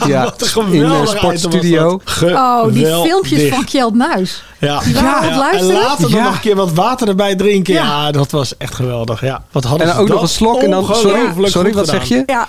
[0.08, 2.02] Ja, Wat een in item sportstudio.
[2.24, 4.44] Oh, die filmpjes van Kjeld Nuis.
[4.60, 6.24] Ja, Die waren aan het en later dan Ja.
[6.24, 7.74] nog een keer wat water erbij drinken.
[7.74, 8.12] Ja, Ja.
[8.12, 9.22] dat was echt geweldig.
[9.22, 9.44] Ja.
[9.52, 10.96] Wat hadden En ze dan ook nog een slok en dan...
[10.96, 12.24] Sorry, sorry wat zeg je?
[12.26, 12.48] Ja,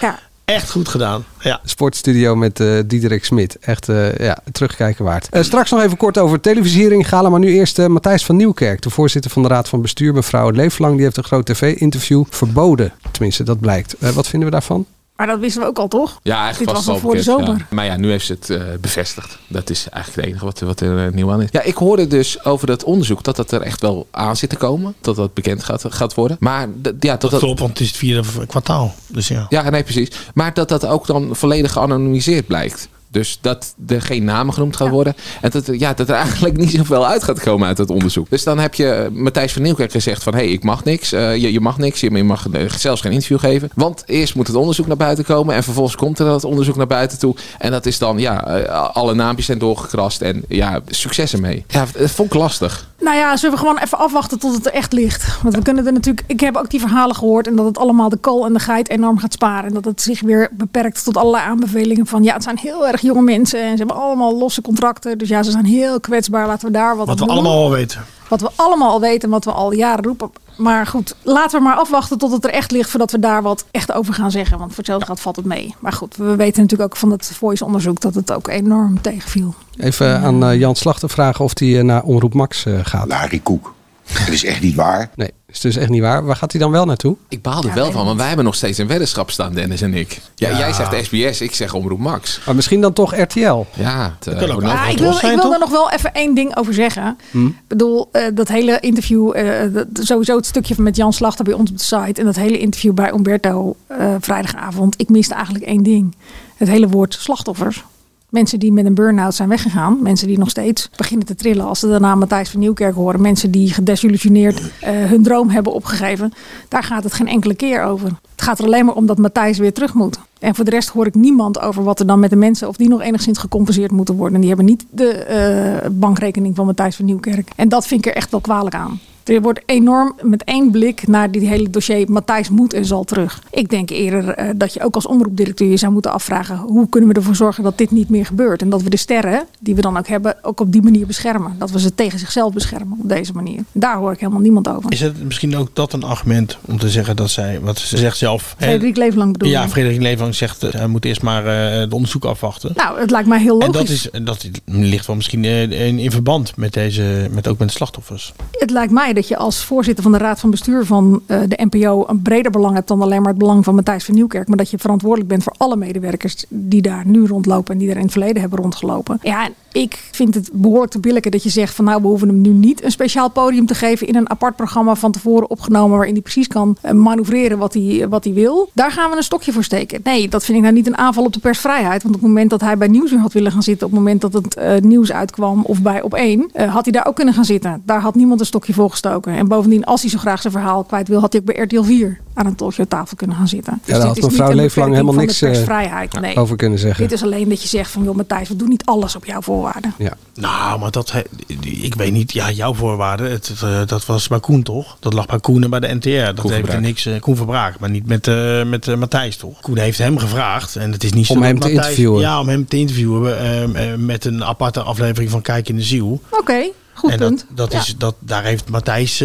[0.00, 0.18] ja.
[0.48, 1.24] Echt goed gedaan.
[1.40, 1.60] Ja.
[1.64, 3.58] Sportstudio met eh Diederik Smit.
[3.58, 5.28] Echt eh, ja, terugkijken waard.
[5.28, 7.08] Eh, straks nog even kort over televisiering.
[7.08, 8.82] Gala, maar nu eerst Matthijs van Nieuwkerk.
[8.82, 10.94] De voorzitter van de Raad van Bestuur, mevrouw Leeflang.
[10.94, 12.92] Die heeft een groot tv-interview verboden.
[13.10, 13.96] Tenminste, dat blijkt.
[14.14, 14.86] Wat vinden we daarvan?
[15.18, 16.20] Maar dat wisten we ook al, toch?
[16.22, 17.56] Ja, eigenlijk Dit was was het al voor de zomer.
[17.58, 17.66] ja.
[17.70, 19.38] Maar ja, nu heeft ze het eh, bevestigd.
[19.46, 21.48] Dat is eigenlijk het enige wat, wat er eh, nieuw aan is.
[21.50, 24.56] Ja, ik hoorde dus over dat onderzoek dat dat er echt wel aan zit te
[24.56, 24.94] komen.
[25.00, 26.36] Dat dat bekend gaat, gaat worden.
[26.40, 26.68] Maar
[27.00, 28.94] ja, dat, dat, Klopt, want het is het vierde kwartaal.
[29.06, 29.46] Dus ja.
[29.48, 30.10] ja, nee, precies.
[30.34, 32.88] Maar dat dat ook dan volledig geanonimiseerd blijkt.
[33.10, 35.14] Dus dat er geen namen genoemd gaan worden.
[35.40, 38.30] En dat, er- ja, dat er eigenlijk niet zoveel uit gaat komen uit het onderzoek.
[38.30, 40.32] Dus dan heb je eh, Matthijs van Nieuwkerk gezegd van...
[40.34, 41.12] hé, hey, ik mag niks.
[41.12, 42.00] Eh, je, je mag niks.
[42.00, 43.70] Je je mag eh, zelfs geen interview geven.
[43.74, 45.54] Want eerst moet het onderzoek naar buiten komen.
[45.54, 47.34] En vervolgens komt er dat onderzoek naar buiten toe.
[47.58, 50.20] En dat is dan, ja, eh, alle naampjes zijn doorgekrast.
[50.22, 51.64] En ja, succes ermee.
[51.68, 52.88] Ja, dat vond ik lastig.
[53.00, 55.38] Nou ja, zullen we gewoon even afwachten tot het er echt ligt.
[55.42, 56.26] Want we kunnen er natuurlijk.
[56.28, 57.46] Ik heb ook die verhalen gehoord.
[57.46, 59.64] En dat het allemaal de kool en de geit enorm gaat sparen.
[59.68, 62.22] En dat het zich weer beperkt tot allerlei aanbevelingen van.
[62.22, 63.60] Ja, het zijn heel erg jonge mensen.
[63.62, 65.18] En ze hebben allemaal losse contracten.
[65.18, 66.46] Dus ja, ze zijn heel kwetsbaar.
[66.46, 67.34] Laten we daar wat Wat we doen.
[67.34, 68.00] allemaal al weten.
[68.28, 70.30] Wat we allemaal al weten en wat we al jaren roepen.
[70.56, 73.64] Maar goed, laten we maar afwachten tot het er echt ligt voordat we daar wat
[73.70, 74.58] echt over gaan zeggen.
[74.58, 75.74] Want voor hetzelfde gaat valt het mee.
[75.78, 79.54] Maar goed, we weten natuurlijk ook van het Voice onderzoek dat het ook enorm tegenviel.
[79.76, 83.08] Even aan eh, Jan Slachter vragen of hij eh, naar Omroep Max eh, gaat.
[83.08, 83.74] Larry Koek.
[84.18, 85.10] Dat is echt niet waar.
[85.14, 86.24] Nee, is dus echt niet waar.
[86.24, 87.16] Waar gaat hij dan wel naartoe?
[87.28, 89.94] Ik baal er wel van, want wij hebben nog steeds een weddenschap staan, Dennis en
[89.94, 90.20] ik.
[90.34, 92.40] Ja, Jij zegt SBS, ik zeg Omroep Max.
[92.46, 93.64] Maar misschien dan toch RTL?
[93.74, 96.34] Ja, het, eh, kan ook ik wil, zijn, ik wil er nog wel even één
[96.34, 97.18] ding over zeggen.
[97.30, 97.46] Hm?
[97.46, 101.54] Ik bedoel, eh, dat hele interview, eh, dat- sowieso het stukje met Jan Slachter bij
[101.54, 102.20] ons op de site.
[102.20, 104.94] En dat hele interview bij Umberto eh, vrijdagavond.
[105.00, 106.14] Ik miste eigenlijk één ding.
[106.56, 107.84] Het hele woord slachtoffers.
[108.28, 110.02] Mensen die met een burn-out zijn weggegaan.
[110.02, 113.20] Mensen die nog steeds beginnen te trillen als ze daarna Matthijs van Nieuwkerk horen.
[113.20, 116.32] Mensen die gedesillusioneerd eh, hun droom hebben opgegeven.
[116.68, 118.06] Daar gaat het geen enkele keer over.
[118.06, 120.18] Het gaat er alleen maar om dat Matthijs weer terug moet.
[120.38, 122.68] En voor de rest hoor ik niemand over wat er dan met de mensen...
[122.68, 124.34] of die nog enigszins gecompenseerd moeten worden.
[124.34, 127.50] En die hebben niet de eh, bankrekening van Matthijs van Nieuwkerk.
[127.56, 129.00] En dat vind ik er echt wel kwalijk aan.
[129.28, 133.42] Er wordt enorm met één blik naar die hele dossier Matthijs moet en zal terug.
[133.50, 136.56] Ik denk eerder eh, dat je ook als omroepdirecteur je zou moeten afvragen...
[136.56, 138.62] hoe kunnen we ervoor zorgen dat dit niet meer gebeurt?
[138.62, 141.54] En dat we de sterren die we dan ook hebben ook op die manier beschermen.
[141.58, 143.64] Dat we ze tegen zichzelf beschermen op deze manier.
[143.72, 144.92] Daar hoor ik helemaal niemand over.
[144.92, 148.16] Is het misschien ook dat een argument om te zeggen dat zij, wat ze zegt
[148.16, 148.54] zelf.
[148.58, 149.68] Frederik Leeflang bedoel Ja?
[149.68, 152.72] Frederik Leeflang zegt, eh, hij moet eerst maar eh het onderzoek afwachten.
[152.74, 154.02] Nou, het lijkt mij heel En logisch.
[154.12, 157.68] dat, is, dat ligt wel misschien eh, in, in verband met, deze, met ook met
[157.68, 158.32] de slachtoffers.
[158.50, 161.66] Het lijkt mij dat je als voorzitter van de raad van bestuur van eh, de
[161.70, 164.48] NPO een breder belang hebt dan alleen maar het belang van Matthijs van Nieuwkerk.
[164.48, 167.96] Maar dat je verantwoordelijk bent voor alle medewerkers die daar nu rondlopen en die daar
[167.96, 169.18] in het verleden hebben rondgelopen.
[169.22, 172.40] Ja, ik vind het behoorlijk te billijken dat je zegt van nou we hoeven hem
[172.40, 176.12] nu niet een speciaal podium te geven in een apart programma van tevoren opgenomen waarin
[176.12, 178.70] hij precies kan eh, manoeuvreren wat hij, wat hij wil.
[178.72, 180.00] Daar gaan we een stokje voor steken.
[180.02, 182.02] Nee, dat vind ik nou niet een aanval op de persvrijheid.
[182.02, 184.20] Want op het moment dat hij bij Nieuwsuur had willen gaan zitten, op het moment
[184.20, 187.34] dat het eh, nieuws uitkwam of bij op één, eh, had hij daar ook kunnen
[187.34, 187.82] gaan zitten.
[187.84, 189.32] Daar had niemand een stokje voor gestoken.
[189.32, 191.82] En bovendien, als hij zo graag zijn verhaal kwijt wil, had hij ook bij RTL
[191.82, 193.80] 4 aan een talkshow-tafel kunnen gaan zitten.
[193.84, 196.20] Dus Ja, daar dit had is niet mevrouw Leeflang beperking helemaal van de niks, persvrijheid.
[196.20, 196.36] Nee.
[196.36, 197.08] over kunnen zeggen.
[197.08, 199.40] Dit is alleen dat je zegt van, joh Matthijs, we doen niet alles op jouw
[199.62, 199.94] voorwaarden.
[199.98, 200.12] Ja.
[200.34, 201.12] Nou, maar dat,
[201.60, 204.96] ik weet niet, ja, jouw voorwaarden, het, eh, dat was bij Koen toch?
[205.00, 206.08] Dat lag bij Koen en bij de NTR.
[206.24, 209.60] Dat Koen heeft er niks, eh, Koen Verbraak, maar niet met, eh, met Matthijs toch?
[209.60, 212.20] Koen heeft hem gevraagd en het is niet zo Om hem te Matthijs- interviewen.
[212.20, 216.20] Ja, om hem te interviewen met een aparte aflevering van Kijk in de Ziel.
[216.30, 217.46] Oké, goed en punt.
[217.48, 217.78] dat, dat Ja.
[217.78, 219.16] is, dat, daar heeft Matthijs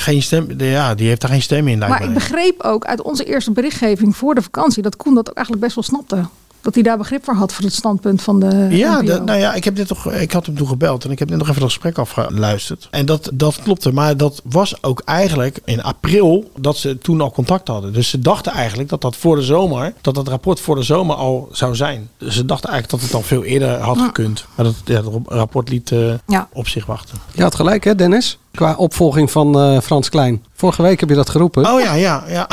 [0.00, 1.78] geen stem, de- ja, die heeft daar geen stem in.
[1.78, 5.36] Maar ik begreep ook uit onze eerste berichtgeving voor de vakantie dat Koen dat ook
[5.36, 6.24] eigenlijk best wel snapte.
[6.62, 9.54] Dat hij daar begrip voor had voor het standpunt van de Ja, dat, nou ja,
[9.54, 11.62] ik heb dit toch, ik had hem toen gebeld en ik heb net nog even
[11.62, 12.88] het gesprek afgeluisterd.
[12.90, 17.30] En dat, dat klopte, maar dat was ook eigenlijk in april dat ze toen al
[17.32, 17.92] contact hadden.
[17.92, 21.16] Dus ze dachten eigenlijk dat dat voor de zomer, dat dat rapport voor de zomer
[21.16, 22.08] al zou zijn.
[22.18, 24.04] Dus ze dachten eigenlijk dat het al veel eerder had Ja.
[24.04, 24.44] gekund.
[24.54, 26.48] Maar dat, ja, het rapport liet eh, Ja.
[26.52, 27.18] op zich wachten.
[27.34, 28.38] Je had gelijk hè Dennis?
[28.54, 30.44] Qua opvolging van eh, Frans Klein.
[30.54, 31.66] Vorige week heb je dat geroepen.
[31.72, 32.46] Oh ja, ja, ja.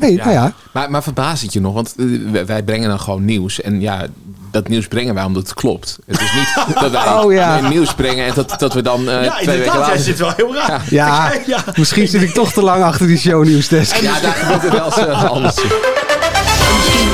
[0.00, 0.52] Nee, nou ja.
[0.72, 1.74] Maar, maar verbaast het je nog?
[1.74, 3.60] Want eh, wij- brengen dan gewoon nieuws.
[3.60, 4.06] En ja,
[4.50, 5.98] dat nieuws brengen wij omdat het klopt.
[6.06, 7.68] Het is niet dat wij Oh, ja.
[7.68, 9.94] nieuws brengen en dat, dat we dan eh, ja, twee weken later...
[9.94, 10.84] jij zit wel heel raar.
[10.90, 11.64] Ja, Ja.
[11.76, 13.96] misschien zit ik toch te lang achter die shownieuwsdesk.
[13.96, 15.54] Ja, daar gebeurt het wel eens anders.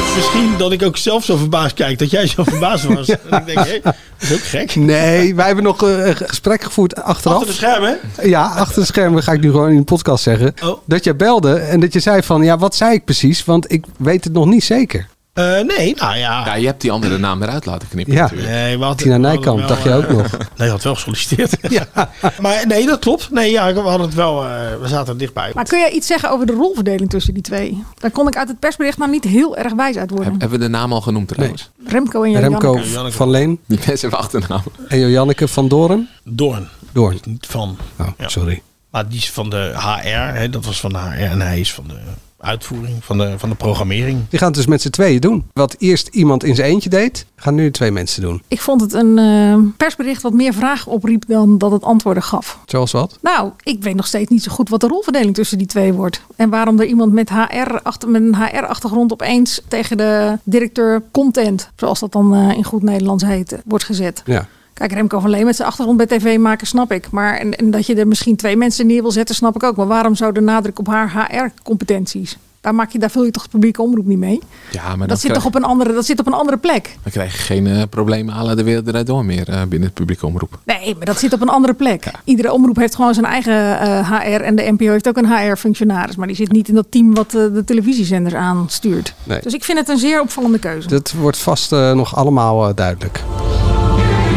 [0.03, 3.09] En Misschien, dat ik ook zelf zo verbaasd kijk dat jij zo verbaasd was.
[3.09, 4.75] En ik denk, hé, dat is ook gek.
[4.77, 7.37] Nee, wij hebben nog eh, een gesprek gevoerd achteraf.
[7.37, 7.99] Achter de schermen?
[8.23, 10.55] Ja, achter de schermen ga ik nu gewoon in de podcast zeggen.
[10.65, 10.79] Oh.
[10.85, 13.45] Dat jij belde en dat je zei van, ja, wat zei ik precies?
[13.45, 15.09] Want ik weet het nog niet zeker.
[15.33, 15.45] Eh,
[15.77, 16.45] nee, nou ja.
[16.47, 18.21] Ja, je hebt die andere naam eruit laten knippen Ja.
[18.23, 18.49] natuurlijk.
[18.51, 20.31] Nee, we hadden- Tina Nijkamp, wel, dacht je ook eh, nog.
[20.57, 21.57] Nee, je had wel gesolliciteerd.
[21.79, 21.87] ja.
[22.41, 23.31] Maar nee, dat klopt.
[23.31, 24.45] Nee, ja, we hadden het wel.
[24.45, 25.51] eh, we zaten er dichtbij.
[25.55, 27.85] Maar kun jij iets zeggen over de rolverdeling tussen die twee?
[27.99, 30.31] Daar kon ik uit het persbericht nou niet heel erg wijs uit worden.
[30.33, 31.71] Heb- hebben we de naam al genoemd trouwens?
[31.87, 33.17] Remco en Jan Remco Janneke.
[33.17, 34.63] van Leen Die mensen hebben achternaam.
[34.89, 36.09] en Janneke van Doorn.
[36.25, 36.69] Doorn.
[36.93, 37.19] Doorn.
[37.25, 37.77] Niet van.
[38.01, 38.29] Oh, Ja.
[38.29, 38.63] sorry.
[38.91, 40.35] Maar die is van de HR.
[40.39, 41.21] Hè, dat was van de HR.
[41.21, 41.95] En hij is van de
[42.43, 44.21] uitvoering, van de, van de programmering.
[44.29, 45.45] Die gaan het dus met z'n tweeën doen.
[45.53, 48.43] Wat eerst iemand in zijn eentje deed, gaan nu twee mensen doen.
[48.49, 52.59] Ik vond het een eh, persbericht wat meer vragen opriep dan dat het antwoorden gaf.
[52.67, 53.19] Zoals wat?
[53.21, 56.21] Nou, ik weet nog steeds niet zo goed wat de rolverdeling tussen die twee wordt.
[56.37, 61.71] En waarom er iemand met, HR achter, met een HR-achtergrond opeens tegen de directeur content,
[61.77, 64.23] zoals dat dan eh, in goed Nederlands heet, wordt gezet.
[64.25, 64.49] Ja.
[64.83, 67.11] Kijk, Remco van Leen met zijn achtergrond bij tv maken, snap ik.
[67.11, 69.77] Maar en, en dat je er misschien twee mensen neer wil zetten, snap ik ook.
[69.77, 72.37] Maar waarom zou de nadruk op haar HR-competenties?
[72.61, 74.41] Daar, maak je, daar vul je toch de publieke omroep niet mee?
[74.71, 76.97] Ja, maar Dat zit, krijg, toch op een andere, dat zit op een andere plek?
[77.03, 79.95] dan krijg je geen eh, problemen la de wereld eruit door meer eh, binnen het
[79.95, 80.59] publieke omroep.
[80.65, 82.11] Nee, maar dat zit op een andere plek.
[82.25, 84.41] Iedere omroep heeft gewoon zijn eigen eh, HR.
[84.41, 86.17] En de NPO heeft ook een HR-functionaris.
[86.17, 89.15] Maar die zit niet in dat team wat eh, de televisiezenders aanstuurt.
[89.25, 89.41] Nee.
[89.41, 90.89] Dus ik vind het een zeer opvallende keuze.
[90.89, 93.23] Dat wordt vast eh, nog allemaal eh, duidelijk.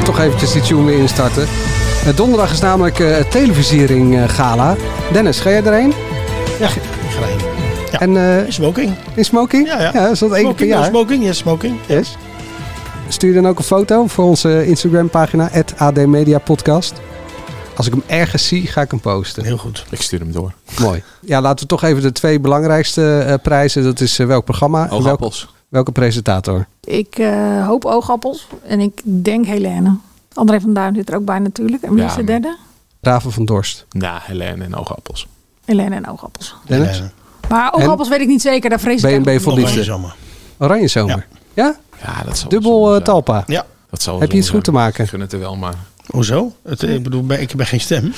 [0.05, 1.47] Toch eventjes die tune weer instarten.
[2.05, 4.75] Eh, donderdag is namelijk eh, het televisiering eh, gala.
[5.11, 5.93] Dennis, ga jij erheen?
[6.59, 7.39] Ja, ik ga erheen.
[7.91, 7.99] Ja.
[7.99, 8.95] En eh, Smoking.
[9.15, 9.67] in smoking?
[9.67, 9.91] Ja, ja.
[9.91, 10.85] dat is dat één keer per Smoking, no jaar.
[10.89, 11.77] smoking, yes, smoking.
[11.87, 12.17] Yes.
[13.07, 16.93] Stuur dan ook een foto voor onze Instagram pagina, AD Media Podcast.
[17.75, 19.43] Als ik hem ergens zie, ga ik hem posten.
[19.43, 19.85] Heel goed.
[19.89, 20.53] Ik stuur hem door.
[20.79, 21.03] Mooi.
[21.21, 23.83] Ja, laten we toch even de twee belangrijkste eh, prijzen.
[23.83, 25.47] Dat is welk programma Oogappels.
[25.75, 26.65] Welke presentator.
[26.83, 28.47] Ik eh, hoop oogappels.
[28.67, 29.97] En ik denk Helene.
[30.33, 31.83] André van Duin zit er ook bij natuurlijk.
[31.83, 32.57] En wie Ja, is de derde?
[33.01, 33.85] Raven van Dorst.
[33.89, 35.27] Ja, Helene en oogappels.
[35.65, 36.55] Helene en oogappels.
[36.65, 37.01] Dennis?
[37.49, 38.69] Maar oogappels weet ik niet zeker.
[38.69, 39.83] Daar vrees ik BNB voor liefde.
[39.83, 40.15] zomer.
[40.57, 41.27] Oranje zomer.
[41.53, 41.75] Ja?
[42.01, 43.43] Ja, dat zal Dubbel eh, talpa.
[43.47, 43.65] Ja.
[43.89, 45.03] Dat zal Heb je iets goed te maken?
[45.03, 45.73] Ik gun het er wel, maar...
[46.05, 46.51] Hoezo?
[46.63, 48.13] Het, ik bedoel, ik heb geen stem.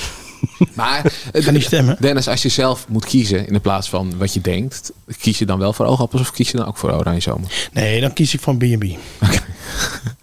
[0.74, 1.98] Maar ga niet stemmen.
[2.00, 5.46] Dennis, als je zelf moet kiezen in de plaats van wat je denkt, kies je
[5.46, 7.70] dan wel voor oogappels of kies je dan ook voor oranje zomer?
[7.74, 8.84] Nee, dan kies ik van B&B.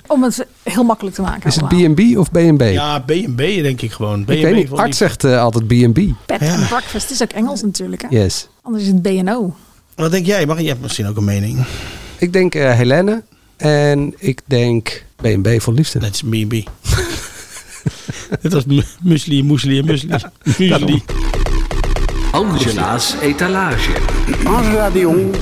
[0.07, 1.47] Om het heel makkelijk te maken.
[1.49, 1.69] Is het.
[1.69, 2.63] B&B of B&B?
[2.63, 4.21] Ja, B&B denk ik gewoon.
[4.21, 4.71] ik weet niet.
[4.71, 6.01] Art zegt eh, altijd B&B.
[6.27, 8.03] Bed and breakfast is ook Engels natuurlijk.
[8.03, 8.09] Hè?
[8.11, 8.49] Yes.
[8.63, 9.55] Anders is het BNO.
[9.95, 10.47] Wat denk jij?
[10.47, 11.65] Mag je hebt misschien ook een mening.
[12.19, 13.23] Ik denk eh, Helene.
[13.57, 15.99] En ik denk B&B voor liefde.
[15.99, 16.69] Dat is B&B.
[18.41, 20.09] Dit was mu- muesli, muesli en muesli.
[20.59, 21.03] Muesli.
[22.33, 23.91] Angela's etalage.
[24.47, 25.33] Angela de Jong.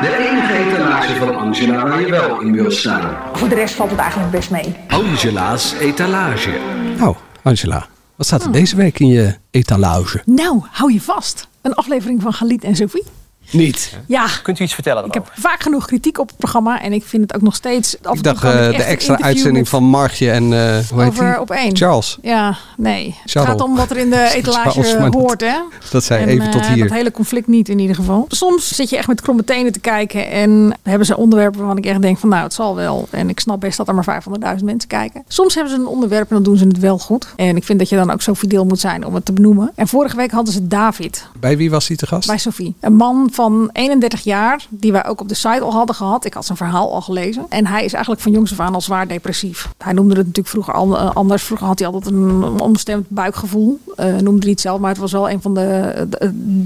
[0.00, 3.16] De enige etalage van Angela waar je wel in wil staan.
[3.32, 4.74] Voor de rest valt het eigenlijk best mee.
[4.88, 6.50] Angela's etalage.
[6.98, 7.86] Nou, Angela.
[8.16, 10.22] Wat staat er deze week in je etalage?
[10.26, 11.48] Nou, hou je vast.
[11.62, 13.04] Een aflevering van Galit en Sophie.
[13.52, 13.96] Niet.
[14.06, 16.80] Ja, Kunt u iets vertellen ik heb vaak genoeg kritiek op het programma.
[16.82, 17.96] En ik vind het ook nog steeds...
[18.02, 21.10] Af en Ik dacht eh, ik de extra uitzending van Margje en uh, hoe heet
[21.10, 21.40] over die?
[21.40, 21.76] op één.
[21.76, 22.18] Charles.
[22.22, 23.04] Ja, nee.
[23.22, 23.50] Het Charles.
[23.50, 25.56] gaat om wat er in de etalage Charles, dat- hoort, hè?
[25.90, 26.88] dat zei En, even tot eh, hier.
[26.88, 28.24] Dat hele conflict niet in ieder geval.
[28.28, 31.86] Soms zit je echt met kromme tenen te kijken en hebben ze onderwerpen waarvan ik
[31.86, 33.08] echt denk van nou, het zal wel.
[33.10, 34.22] En ik snap best dat er maar
[34.58, 35.22] 500.000 mensen kijken.
[35.28, 37.26] Soms hebben ze een onderwerp en dan doen ze het wel goed.
[37.36, 39.72] En ik vind dat je dan ook zo fideel moet zijn om het te benoemen.
[39.74, 42.26] En vorige week hadden ze David Bij wie was hij te gast?
[42.26, 42.74] bij Sophie.
[42.80, 43.41] Een man van
[43.72, 46.24] 31 jaar, die wij ook op de site al hadden gehad.
[46.24, 47.46] Ik had zijn verhaal al gelezen.
[47.48, 49.68] En hij is eigenlijk van jongs af aan al zwaar depressief.
[49.78, 51.42] Hij noemde het natuurlijk vroeger eh, anders.
[51.42, 53.80] Vroeger had hij altijd een onbestemd buikgevoel.
[53.96, 55.92] Eh, noemde hij het zelf, maar het was wel een van de,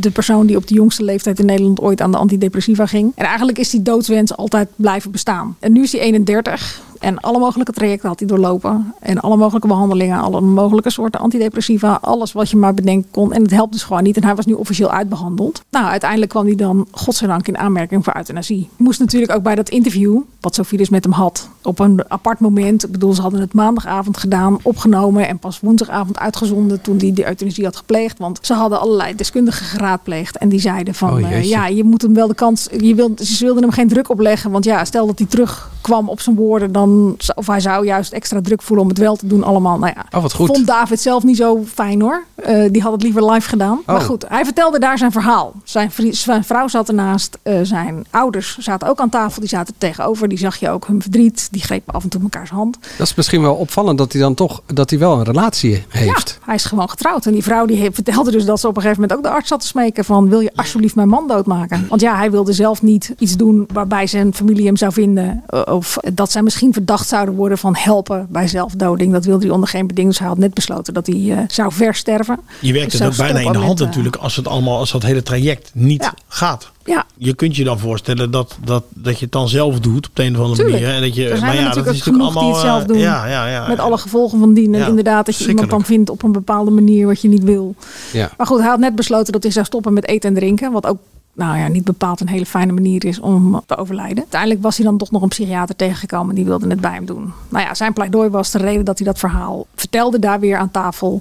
[0.00, 3.12] de, persoon die op de jongste leeftijd in Nederland ooit aan de antidepressiva ging.
[3.14, 5.56] En eigenlijk is die doodswens altijd blijven bestaan.
[5.60, 6.80] En nu is hij 31.
[7.00, 8.94] En alle mogelijke trajecten had hij doorlopen.
[9.00, 11.98] En alle mogelijke behandelingen, alle mogelijke soorten antidepressiva.
[12.00, 13.32] Alles wat je maar bedenken kon.
[13.32, 14.16] En het helpt dus gewoon niet.
[14.16, 15.62] En hij was nu officieel uitbehandeld.
[15.70, 18.68] Nou, uiteindelijk kwam hij dan, godzijdank, in aanmerking voor euthanasie.
[18.76, 22.40] Moest natuurlijk ook bij dat interview, wat Sophie dus met hem had, op een apart
[22.40, 22.84] moment.
[22.84, 25.28] Ik bedoel, ze hadden het maandagavond gedaan, opgenomen.
[25.28, 28.18] En pas woensdagavond uitgezonden toen hij de euthanasie had gepleegd.
[28.18, 30.36] Want ze hadden allerlei deskundigen geraadpleegd.
[30.38, 32.68] En die zeiden van, Oh, eh, ja, je moet hem wel de kans...
[32.78, 34.50] Je wilt, ze wilden hem geen druk opleggen.
[34.50, 36.72] Want ja, stel dat hij terugkwam op zijn woorden.
[36.72, 36.85] Dan,
[37.34, 39.78] of hij zou juist extra druk voelen om het wel te doen allemaal.
[39.78, 40.46] Nou ja, Oh, wat goed.
[40.46, 42.24] vond David zelf niet zo fijn hoor.
[42.34, 43.78] Eh, die had het liever live gedaan.
[43.86, 44.02] Maar Oh.
[44.02, 45.52] goed, hij vertelde daar zijn verhaal.
[45.64, 47.38] Zijn, zijn vrouw zat ernaast.
[47.42, 49.40] eh, zijn ouders zaten ook aan tafel.
[49.40, 50.28] Die zaten er tegenover.
[50.28, 51.48] Die zag je ook hun verdriet.
[51.50, 52.78] Die grepen af en toe mekaars hand.
[52.98, 56.38] Dat is misschien wel opvallend dat hij dan toch dat hij wel een relatie heeft.
[56.44, 57.26] Hij is gewoon getrouwd.
[57.26, 59.30] En die vrouw die heeft- vertelde dus dat ze op een gegeven moment ook de
[59.36, 61.86] arts zat te smeken van wil je alsjeblieft mijn man doodmaken?
[61.88, 65.42] Want ja, hij wilde zelf niet iets doen waarbij zijn familie hem zou vinden.
[65.46, 69.12] eh, Of dat zij misschien verdacht zouden worden van helpen bij zelfdoding.
[69.12, 70.08] Dat wilde hij onder geen beding.
[70.08, 72.38] Dus hij had net besloten dat hij eh, zou versterven.
[72.60, 74.78] Je werkt Dus het ook bijna in de hand met, eh, natuurlijk als het allemaal
[74.78, 76.14] als dat hele traject niet Ja.
[76.28, 76.70] gaat.
[76.84, 77.04] Ja.
[77.16, 80.22] Je kunt je dan voorstellen dat, dat, dat je het dan zelf doet op de
[80.24, 80.82] een of andere Tuurlijk.
[80.82, 80.96] manier.
[80.96, 82.64] En dat je, er zijn maar er ja, natuurlijk dat is natuurlijk genoeg die het
[82.64, 82.98] allemaal, zelf eh, doen.
[82.98, 83.68] Ja, ja, ja.
[83.68, 84.74] met alle gevolgen van dien.
[84.74, 87.44] En Ja, inderdaad, dat je iemand dan vindt op een bepaalde manier wat je niet
[87.44, 87.74] wil.
[88.12, 88.30] Ja.
[88.36, 90.72] Maar goed, hij had net besloten dat hij zou stoppen met eten en drinken.
[90.72, 90.98] Wat ook
[91.36, 94.18] nou ja, niet bepaald een hele fijne manier is om te overlijden.
[94.18, 96.34] Uiteindelijk was hij dan toch nog een psychiater tegengekomen.
[96.34, 97.32] Die wilde het bij hem doen.
[97.48, 100.70] Nou ja, zijn pleidooi was de reden dat hij dat verhaal vertelde daar weer aan
[100.70, 101.20] tafel.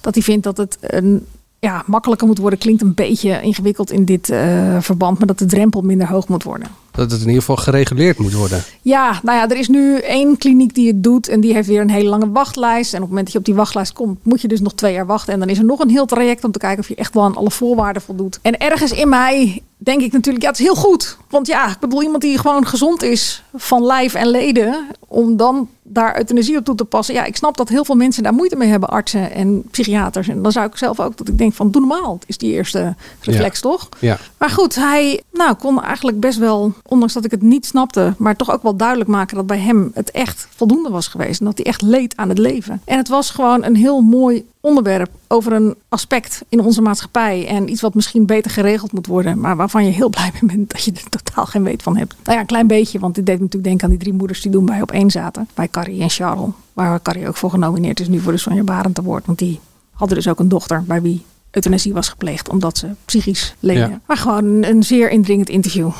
[0.00, 1.26] Dat hij vindt dat het een,
[1.58, 2.58] ja, makkelijker moet worden.
[2.58, 5.18] Klinkt een beetje ingewikkeld in dit eh, verband.
[5.18, 6.68] Maar dat de drempel minder hoog moet worden.
[7.00, 8.62] Dat het in ieder geval gereguleerd moet worden.
[8.82, 11.80] Ja, nou ja, er is nu één kliniek die het doet en die heeft weer
[11.80, 12.94] een hele lange wachtlijst.
[12.94, 14.92] En op het moment dat je op die wachtlijst komt, moet je dus nog twee
[14.92, 15.32] jaar wachten.
[15.32, 17.22] En dan is er nog een heel traject om te kijken of je echt wel
[17.22, 18.38] aan alle voorwaarden voldoet.
[18.42, 21.16] En ergens in mij denk ik natuurlijk, ja, het is heel goed.
[21.28, 25.68] Want ja, ik bedoel, iemand die gewoon gezond is van lijf en leden, om dan
[25.82, 27.14] daar euthanasie op toe te passen.
[27.14, 30.28] Ja, ik snap dat heel veel mensen daar moeite mee hebben, artsen en psychiaters.
[30.28, 32.18] En dan zou ik zelf ook dat ik denk van, doe normaal.
[32.26, 33.88] Is die eerste reflex, toch?
[33.98, 34.18] Ja.
[34.38, 38.36] Maar goed, hij nou, kon eigenlijk best wel, ondanks dat ik het niet snapte, maar
[38.36, 41.40] toch ook wel duidelijk maken dat bij hem het echt voldoende was geweest.
[41.40, 42.82] En dat hij echt leed aan het leven.
[42.84, 47.46] En het was gewoon een heel mooi onderwerp over een aspect in onze maatschappij.
[47.46, 50.70] En iets wat misschien beter geregeld moet worden, maar waarvan je heel blij mee bent
[50.70, 52.14] dat je er totaal geen weet van hebt.
[52.22, 54.40] Nou ja, een klein beetje, want dit deed me natuurlijk denken aan die drie moeders
[54.40, 55.48] die doen bij op één zaten.
[55.54, 58.98] Bij Carrie en Charles, waar Carrie ook voor genomineerd is nu voor de Sonja Barend
[58.98, 59.26] Award.
[59.26, 59.60] Want die
[59.92, 63.90] hadden dus ook een dochter bij wie euthanasie was gepleegd omdat ze psychisch leden.
[63.90, 64.00] Ja.
[64.06, 65.90] Maar gewoon een zeer indringend interview.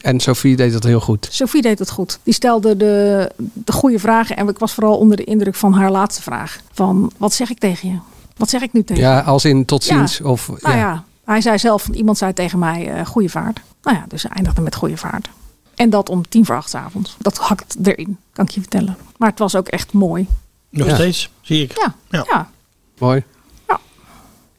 [0.00, 1.28] En Sophie deed dat heel goed.
[1.30, 2.18] Sophie deed het goed.
[2.22, 4.36] Die stelde de, de goede vragen.
[4.36, 6.60] En ik was vooral onder de indruk van haar laatste vraag.
[6.72, 7.98] Van, wat zeg ik tegen je?
[8.36, 9.08] Wat zeg ik nu tegen je?
[9.08, 9.96] Ja, als in tot Ja.
[9.96, 10.20] ziens.
[10.20, 13.60] Of, Nou ja, hij zei zelf, iemand zei tegen mij, eh goede vaart.
[13.82, 15.28] Nou ja, dus ze eindigde met goede vaart.
[15.74, 17.16] En dat om tien voor acht 's avonds.
[17.18, 18.96] Dat hakt erin, kan ik je vertellen.
[19.16, 20.26] Maar het was ook echt mooi.
[20.70, 20.94] Nog Ja.
[20.94, 21.76] steeds, zie ik.
[21.78, 22.24] Ja, Ja.
[22.30, 22.50] ja.
[22.98, 23.22] Mooi.
[23.68, 23.80] Ja.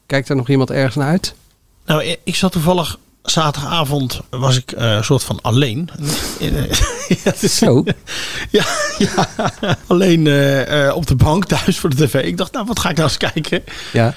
[0.06, 1.34] Kijkt er nog iemand ergens naar uit?
[1.86, 2.98] Nou, ik zat toevallig
[3.32, 5.88] zaterdagavond was ik eh, een soort van alleen.
[6.40, 6.48] Eh,
[7.08, 7.84] ja, het is Zo.
[8.50, 8.64] Ja,
[8.98, 9.28] ja.
[9.86, 12.14] alleen eh, eh, op de bank thuis voor de tv.
[12.24, 13.62] Ik dacht, nou, wat ga ik nou eens kijken?
[13.92, 14.14] Ja.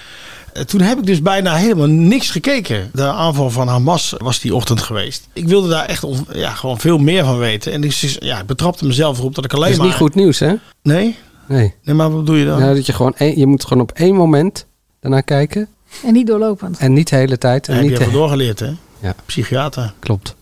[0.65, 2.89] Toen heb ik dus bijna helemaal niks gekeken.
[2.93, 5.28] De aanval van Hamas was die ochtend geweest.
[5.34, 7.71] Ik wilde daar echt on- ja, gewoon veel meer van weten.
[7.71, 9.88] En dus, ja, ik betrapte mezelf erop dat ik alleen Dat is maar...
[9.88, 10.54] niet goed nieuws, hè?
[10.84, 11.15] Nee?
[11.47, 11.73] Nee.
[11.84, 12.60] Nee, maar wat bedoel je dan?
[12.60, 14.65] Nou, dat je gewoon één, je moet gewoon op één moment
[14.99, 15.67] daarnaar kijken.
[16.06, 16.78] En niet doorlopend.
[16.78, 17.67] En niet de hele tijd.
[17.67, 18.71] En heb niet je de- even doorgeleerd, hè?
[19.01, 19.13] Ja.
[19.27, 19.93] Psychiater.
[20.01, 20.36] Klopt.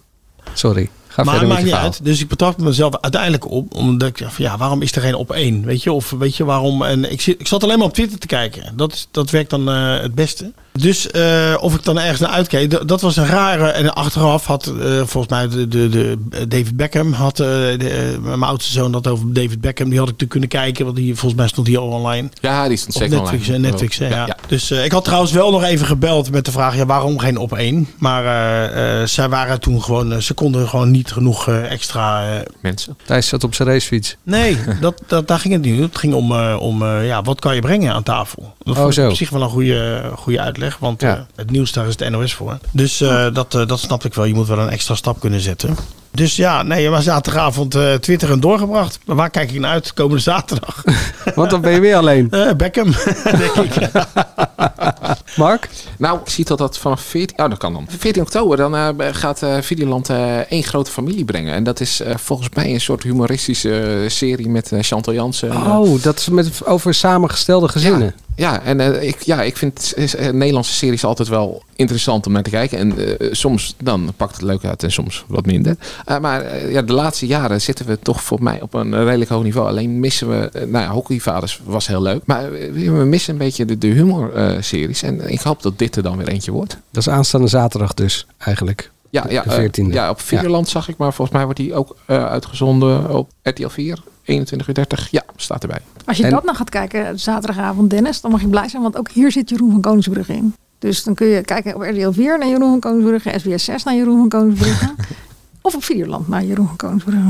[0.56, 0.90] Sorry.
[1.14, 2.00] Ga maar het maakt niet uit.
[2.04, 3.76] Dus ik betrapte mezelf uiteindelijk op.
[3.76, 5.66] Omdat ik dacht, van, ja, waarom is er geen op één?
[5.66, 6.84] Weet je, of weet je waarom?
[6.84, 8.74] En ik, zit, ik zat alleen maar op Twitter te kijken.
[8.76, 10.52] Dat, is, dat werkt dan eh, het beste.
[10.72, 13.68] Dus eh, of ik dan ergens naar uitkeek, dat was een rare.
[13.68, 14.74] En achteraf had eh,
[15.06, 19.62] volgens mij de, de, de, David Beckham, had de, mijn oudste zoon dat over David
[19.62, 19.90] Beckham.
[19.90, 22.30] Die had ik natuurlijk kunnen kijken, want die, volgens mij stond hij al online.
[22.42, 23.68] Ja, die stond zeker Netflix, online.
[23.68, 24.26] Netflix hè, Ja, ja.
[24.26, 24.38] ja.
[24.48, 27.38] Dus eh, ik had trouwens wel nog even gebeld met de vraag: ja, waarom geen
[27.38, 27.88] op één?
[27.98, 32.34] Maar eh, eh, zij waren toen gewoon, ze konden gewoon niet genoeg eh, extra.
[32.34, 32.98] eh, Mensen.
[33.06, 34.16] Thijs zat op zijn racefiets.
[34.24, 35.76] nee, dat, dat, daar ging het niet.
[35.76, 35.82] om.
[35.82, 38.54] Het ging om, eh, om eh, ja, wat kan je brengen aan tafel?
[38.60, 39.10] Dat Oh, vond ik zo.
[39.10, 41.16] op zich wel een goede, goede uitleg, want Ja.
[41.16, 42.58] eh, het nieuws daar is de NOS voor.
[42.72, 44.26] Dus eh, dat, dat snap ik wel.
[44.26, 45.76] Je moet wel een extra stap kunnen zetten.
[46.14, 49.00] Dus ja, nee, maar zaterdagavond eh Twitter en doorgebracht.
[49.06, 49.94] Maar waar kijk ik naar uit?
[49.94, 50.84] Komende zaterdag.
[51.36, 52.32] Want dan ben je weer alleen.
[52.32, 52.92] Eh, Beckham,
[53.42, 53.90] denk ik.
[55.36, 55.70] Mark?
[55.98, 57.40] Nou, ik zie dat dat vanaf 14...
[57.40, 57.88] Oh, dat kan dan.
[57.98, 61.54] 14 oktober dan eh, gaat eh Videoland eh één grote familie brengen.
[61.54, 65.52] En dat is eh, volgens mij een soort humoristische serie met eh, Chantal Jansen.
[65.52, 68.02] Oh, dat is met, over samengestelde gezinnen.
[68.02, 72.44] Ja, en eh, ik, ja, ik vind eh, Nederlandse series altijd wel interessant om naar
[72.44, 72.78] te kijken.
[72.78, 75.78] En eh, soms dan pakt het leuk uit en soms wat minder.
[76.22, 79.68] Maar ja, de laatste jaren zitten we toch voor mij op een redelijk hoog niveau.
[79.68, 82.22] Alleen missen we, nou ja, Hockeyvaders was heel leuk.
[82.26, 85.04] Maar we missen een beetje de, de humor-series.
[85.04, 86.78] en ik hoop dat dit er dan weer eentje wordt.
[86.92, 88.92] Dat is aanstaande zaterdag dus, eigenlijk.
[89.10, 89.94] Ja, ja, de 14e.
[89.94, 94.00] ja op Videoland zag ik, maar volgens mij wordt die ook uitgezonden op RTL 4.
[94.24, 95.08] 21 uur 30.
[95.12, 95.80] Ja, staat erbij.
[96.06, 98.82] Als je En- dat nou gaat kijken, zaterdagavond Dennis, dan mag je blij zijn.
[98.82, 100.56] Want ook hier zit Jeroen van Koningsbrugge in.
[100.80, 103.96] Dus dan kun je kijken op RTL 4 naar Jeroen van Koningsbrugge, SBS 6 naar
[103.96, 104.94] Jeroen van Koningsbrugge.
[105.62, 107.22] of op Videoland naar Jeroen van Koningsbrugge.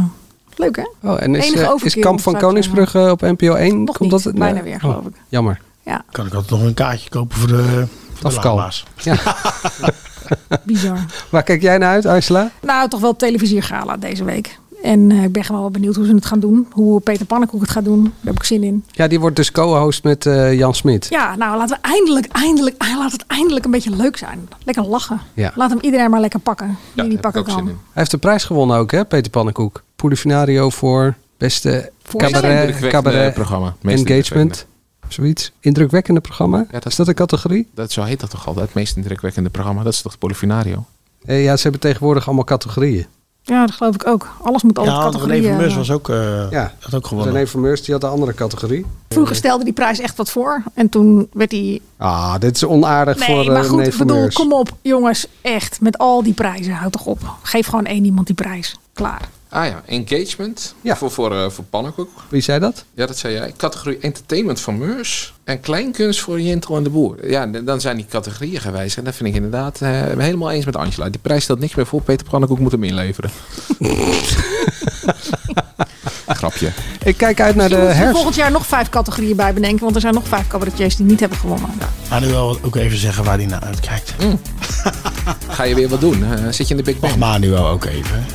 [0.56, 1.10] Leuk hè?
[1.10, 2.38] Oh, en is, Enige eh, is Kamp van.
[2.38, 3.84] Koningsbrugge op NPO 1?
[3.84, 4.64] Nog Komt niet, dat, bijna nee.
[4.64, 5.16] weer, Oh, geloof ik.
[5.30, 5.62] Jammer.
[5.86, 7.64] Ja, Kan ik altijd nog een kaartje kopen voor de,
[8.14, 8.56] voor de Afkal.
[8.56, 8.86] lama's.
[8.98, 9.16] Ja.
[10.66, 11.06] bizar.
[11.30, 12.52] Waar kijk jij naar uit, Angela?
[12.62, 14.60] Nou, toch wel het televisiegala deze week.
[14.84, 16.68] En eh, ik ben gewoon wel benieuwd hoe ze het gaan doen.
[16.72, 18.04] Hoe Peter Pannenkoek het gaat doen.
[18.04, 18.86] Daar heb ik zin in.
[18.92, 21.08] Ja, die wordt dus co-host met eh, Jan Smit.
[21.10, 24.48] Ja, nou laten we eindelijk, eindelijk, laat het eindelijk een beetje leuk zijn.
[24.64, 25.22] Lekker lachen.
[25.34, 25.52] Ja.
[25.56, 26.78] Laat hem iedereen maar lekker pakken.
[26.94, 27.66] Die die pakken ook zin kan.
[27.66, 29.84] Hij heeft de prijs gewonnen ook, hè, Peter Pannenkoek.
[29.96, 33.76] Polifinario voor beste cabaret, cabaret programma.
[33.82, 34.66] Meest engagement.
[35.08, 35.52] Zoiets.
[35.60, 36.66] Indrukwekkende programma?
[36.86, 37.68] is dat een categorie?
[37.74, 39.84] Dat, zo heet dat toch altijd, het meest indrukwekkende programma.
[39.84, 40.86] Dat is toch het Polifinario?
[41.26, 43.06] Eh, ja, ze hebben tegenwoordig allemaal categorieën.
[43.46, 44.28] Ja, dat geloof ik ook.
[44.42, 45.42] Alles moet altijd Ja, categorieën.
[45.42, 46.74] René Vermeurs eh, was ook, eh Ja.
[46.80, 47.34] had ook gewonnen.
[47.34, 48.86] René Vermeurs die had een andere categorie.
[49.10, 50.64] Vroeger stelde die prijs echt wat voor.
[50.74, 51.80] En toen werd hij...
[51.98, 55.28] Ah, dit is onaardig Nee, voor eh, maar goed, René ik bedoel, kom op jongens.
[55.42, 56.74] Echt, met al die prijzen.
[56.74, 57.20] Houd toch op.
[57.42, 58.76] Geef gewoon één iemand die prijs.
[58.94, 59.30] Klaar.
[59.54, 62.10] Ah ja, engagement voor, voor, eh, voor Pannenkoek.
[62.30, 62.86] Wie zei dat?
[62.94, 63.54] Ja, dat zei jij.
[63.58, 65.34] Categorie entertainment van Meurs.
[65.44, 67.30] En kleinkunst voor Jentel en de Boer.
[67.30, 68.98] Ja, dan zijn die categorieën gewijzigd.
[68.98, 71.10] En dat vind ik inderdaad eh, helemaal eens met Angela.
[71.10, 72.02] Die prijs stelt niks meer voor.
[72.02, 73.32] Peter Pannenkoek moet hem inleveren.
[76.28, 76.72] Grapje.
[77.04, 78.14] Ik kijk uit naar de herfst.
[78.14, 79.84] volgend jaar nog vijf categorieën bij bedenken.
[79.84, 81.70] Want er zijn nog vijf cabaretiers die niet hebben gewonnen.
[82.10, 84.14] Maar nu wel ook even zeggen waar hij naar uitkijkt.
[85.48, 86.24] Ga je weer wat doen?
[86.24, 87.16] Eh, zit je in de Big Bang?
[87.16, 88.26] Mag Manuel ook even.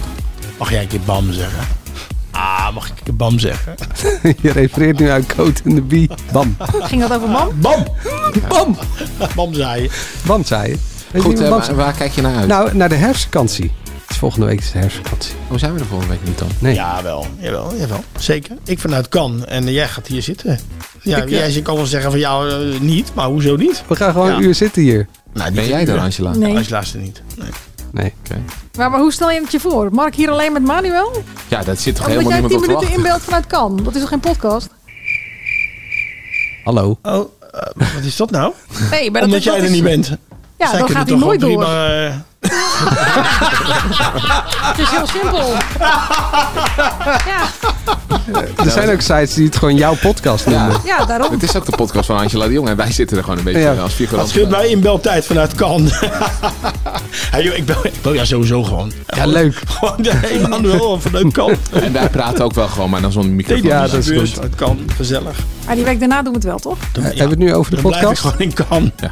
[0.59, 1.67] Mag jij een keer bam zeggen?
[2.31, 3.75] Ah, mag ik een keer bam zeggen?
[4.43, 6.11] Je refereert nu aan Coat in de Bie.
[6.33, 6.57] Bam.
[6.81, 7.53] Ging dat over man?
[7.61, 7.85] Bam!
[8.49, 8.77] Bam!
[9.35, 9.91] Bam zei je.
[10.27, 10.77] Bam zei je.
[11.11, 12.47] Weet je Goed, eh, waar, kijk je naar uit?
[12.49, 13.73] Nou, naar de herfstvakantie.
[14.01, 15.35] Het is volgende week is de herfstvakantie.
[15.49, 16.49] Hoe zijn we er volgende week niet dan?
[16.59, 16.75] Nee.
[16.75, 18.05] Jawel, jawel, jawel.
[18.19, 18.57] Zeker.
[18.65, 20.59] Ik vanuit kan en jij gaat hier zitten.
[21.03, 23.83] Ja, Ik, eh, jij kan wel zeggen van jou eh, niet, maar hoezo niet?
[23.89, 24.37] We gaan gewoon Ja.
[24.37, 25.07] een uur zitten hier.
[25.33, 26.35] Nou, Ben jij er, Angela?
[26.37, 26.57] Nee.
[26.57, 27.23] Angela is er niet.
[27.37, 27.49] Nee.
[27.93, 28.13] Nee.
[28.77, 29.89] Maar, maar hoe stel je het je voor?
[29.93, 31.23] Mark hier alleen met Manuel?
[31.49, 32.97] Ja, dat zit toch Omdat helemaal jij niemand tien op te minuten wachten.
[32.97, 33.77] inbeeldt vanuit kan.
[33.85, 34.69] Dat is toch geen podcast?
[36.65, 36.99] Hallo.
[37.03, 37.15] Oh,
[37.53, 37.61] eh,
[37.95, 38.53] wat is dat nou?
[38.91, 40.17] Nee, maar dat Omdat is- jij dat er is- niet bent.
[40.59, 41.49] Ja, Zij dan gaat hij nooit door.
[41.51, 42.15] prima, eh,
[44.69, 45.53] Het is heel simpel.
[47.27, 47.47] ja.
[48.65, 50.77] Er zijn ook sites die het gewoon jouw podcast noemen.
[50.85, 51.31] ja, daarom.
[51.33, 52.69] Het is ook de podcast van Angela de Jong.
[52.69, 53.69] En wij zitten er gewoon een beetje Ja.
[53.71, 54.29] als Dat figuranten.
[54.29, 55.89] scheelt mij in beltijd vanuit kan.
[57.33, 58.93] hey, joh, ik, bel, ik bel ja sowieso gewoon.
[59.07, 59.61] Ja, leuk.
[59.69, 61.53] Gewoon de Emanuel vanuit kan.
[61.73, 63.67] En wij praten ook wel gewoon, maar dan zonder microfoon.
[63.67, 64.43] Ja, dat is goed.
[64.43, 65.37] Het kan, gezellig.
[65.67, 66.77] Maar die week daarna doen we het wel, toch?
[66.93, 68.23] Dan, Hebben we het nu over de dan blijf ik podcast?
[68.35, 68.93] gewoon in kan.
[68.97, 69.11] We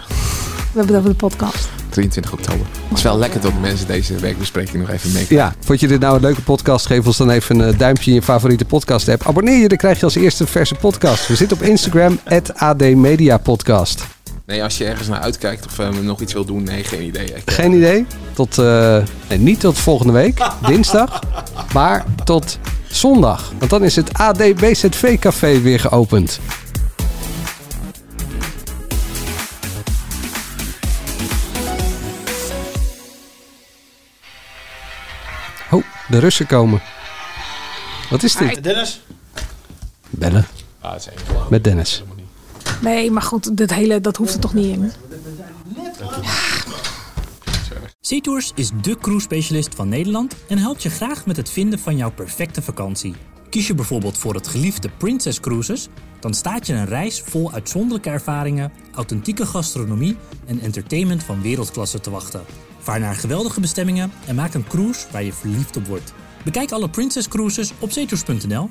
[0.83, 1.69] hebben het over de podcast.
[1.97, 2.67] 23 oktober.
[2.89, 5.27] Het is wel lekker dat mensen deze weekbespreking nog even mee.
[5.29, 6.87] Ja, vond je dit nou een leuke podcast?
[6.87, 9.27] Geef ons dan even een duimpje in je favoriete podcast app.
[9.27, 11.29] Abonneer je, dan krijg je als eerste een verse podcast.
[11.29, 12.21] We zitten op Instagram,
[12.55, 14.05] @admediapodcast.
[14.47, 17.25] Nee, als je ergens naar uitkijkt of eh, nog iets wil doen, nee, geen idee.
[17.25, 18.07] Ik, eh, Geen idee.
[18.33, 21.23] Tot, eh, nee, niet tot volgende week, dinsdag,
[21.73, 23.53] maar tot zondag.
[23.59, 26.41] Want dan is het AD BZV Café weer geopend.
[36.09, 36.83] De Russen komen.
[38.11, 38.63] Wat is dit?
[38.63, 39.01] Dennis?
[40.11, 40.47] Bellen.
[40.81, 42.03] Ah, het is één Met Dennis.
[42.81, 44.93] Nee, maar goed, dit hele, dat hoeft er toch niet in.
[48.01, 52.11] SeaTours is de cruise-specialist van Nederland en helpt je graag met het vinden van jouw
[52.11, 53.15] perfecte vakantie.
[53.57, 55.89] Kies je bijvoorbeeld voor het geliefde Princess Cruises,
[56.21, 60.17] dan staat je een reis vol uitzonderlijke ervaringen, authentieke gastronomie
[60.47, 62.45] en entertainment van wereldklasse te wachten.
[62.79, 66.13] Vaar naar geweldige bestemmingen en maak een cruise waar je verliefd op wordt.
[66.45, 68.71] Bekijk alle Princess Cruises op zeetours.nl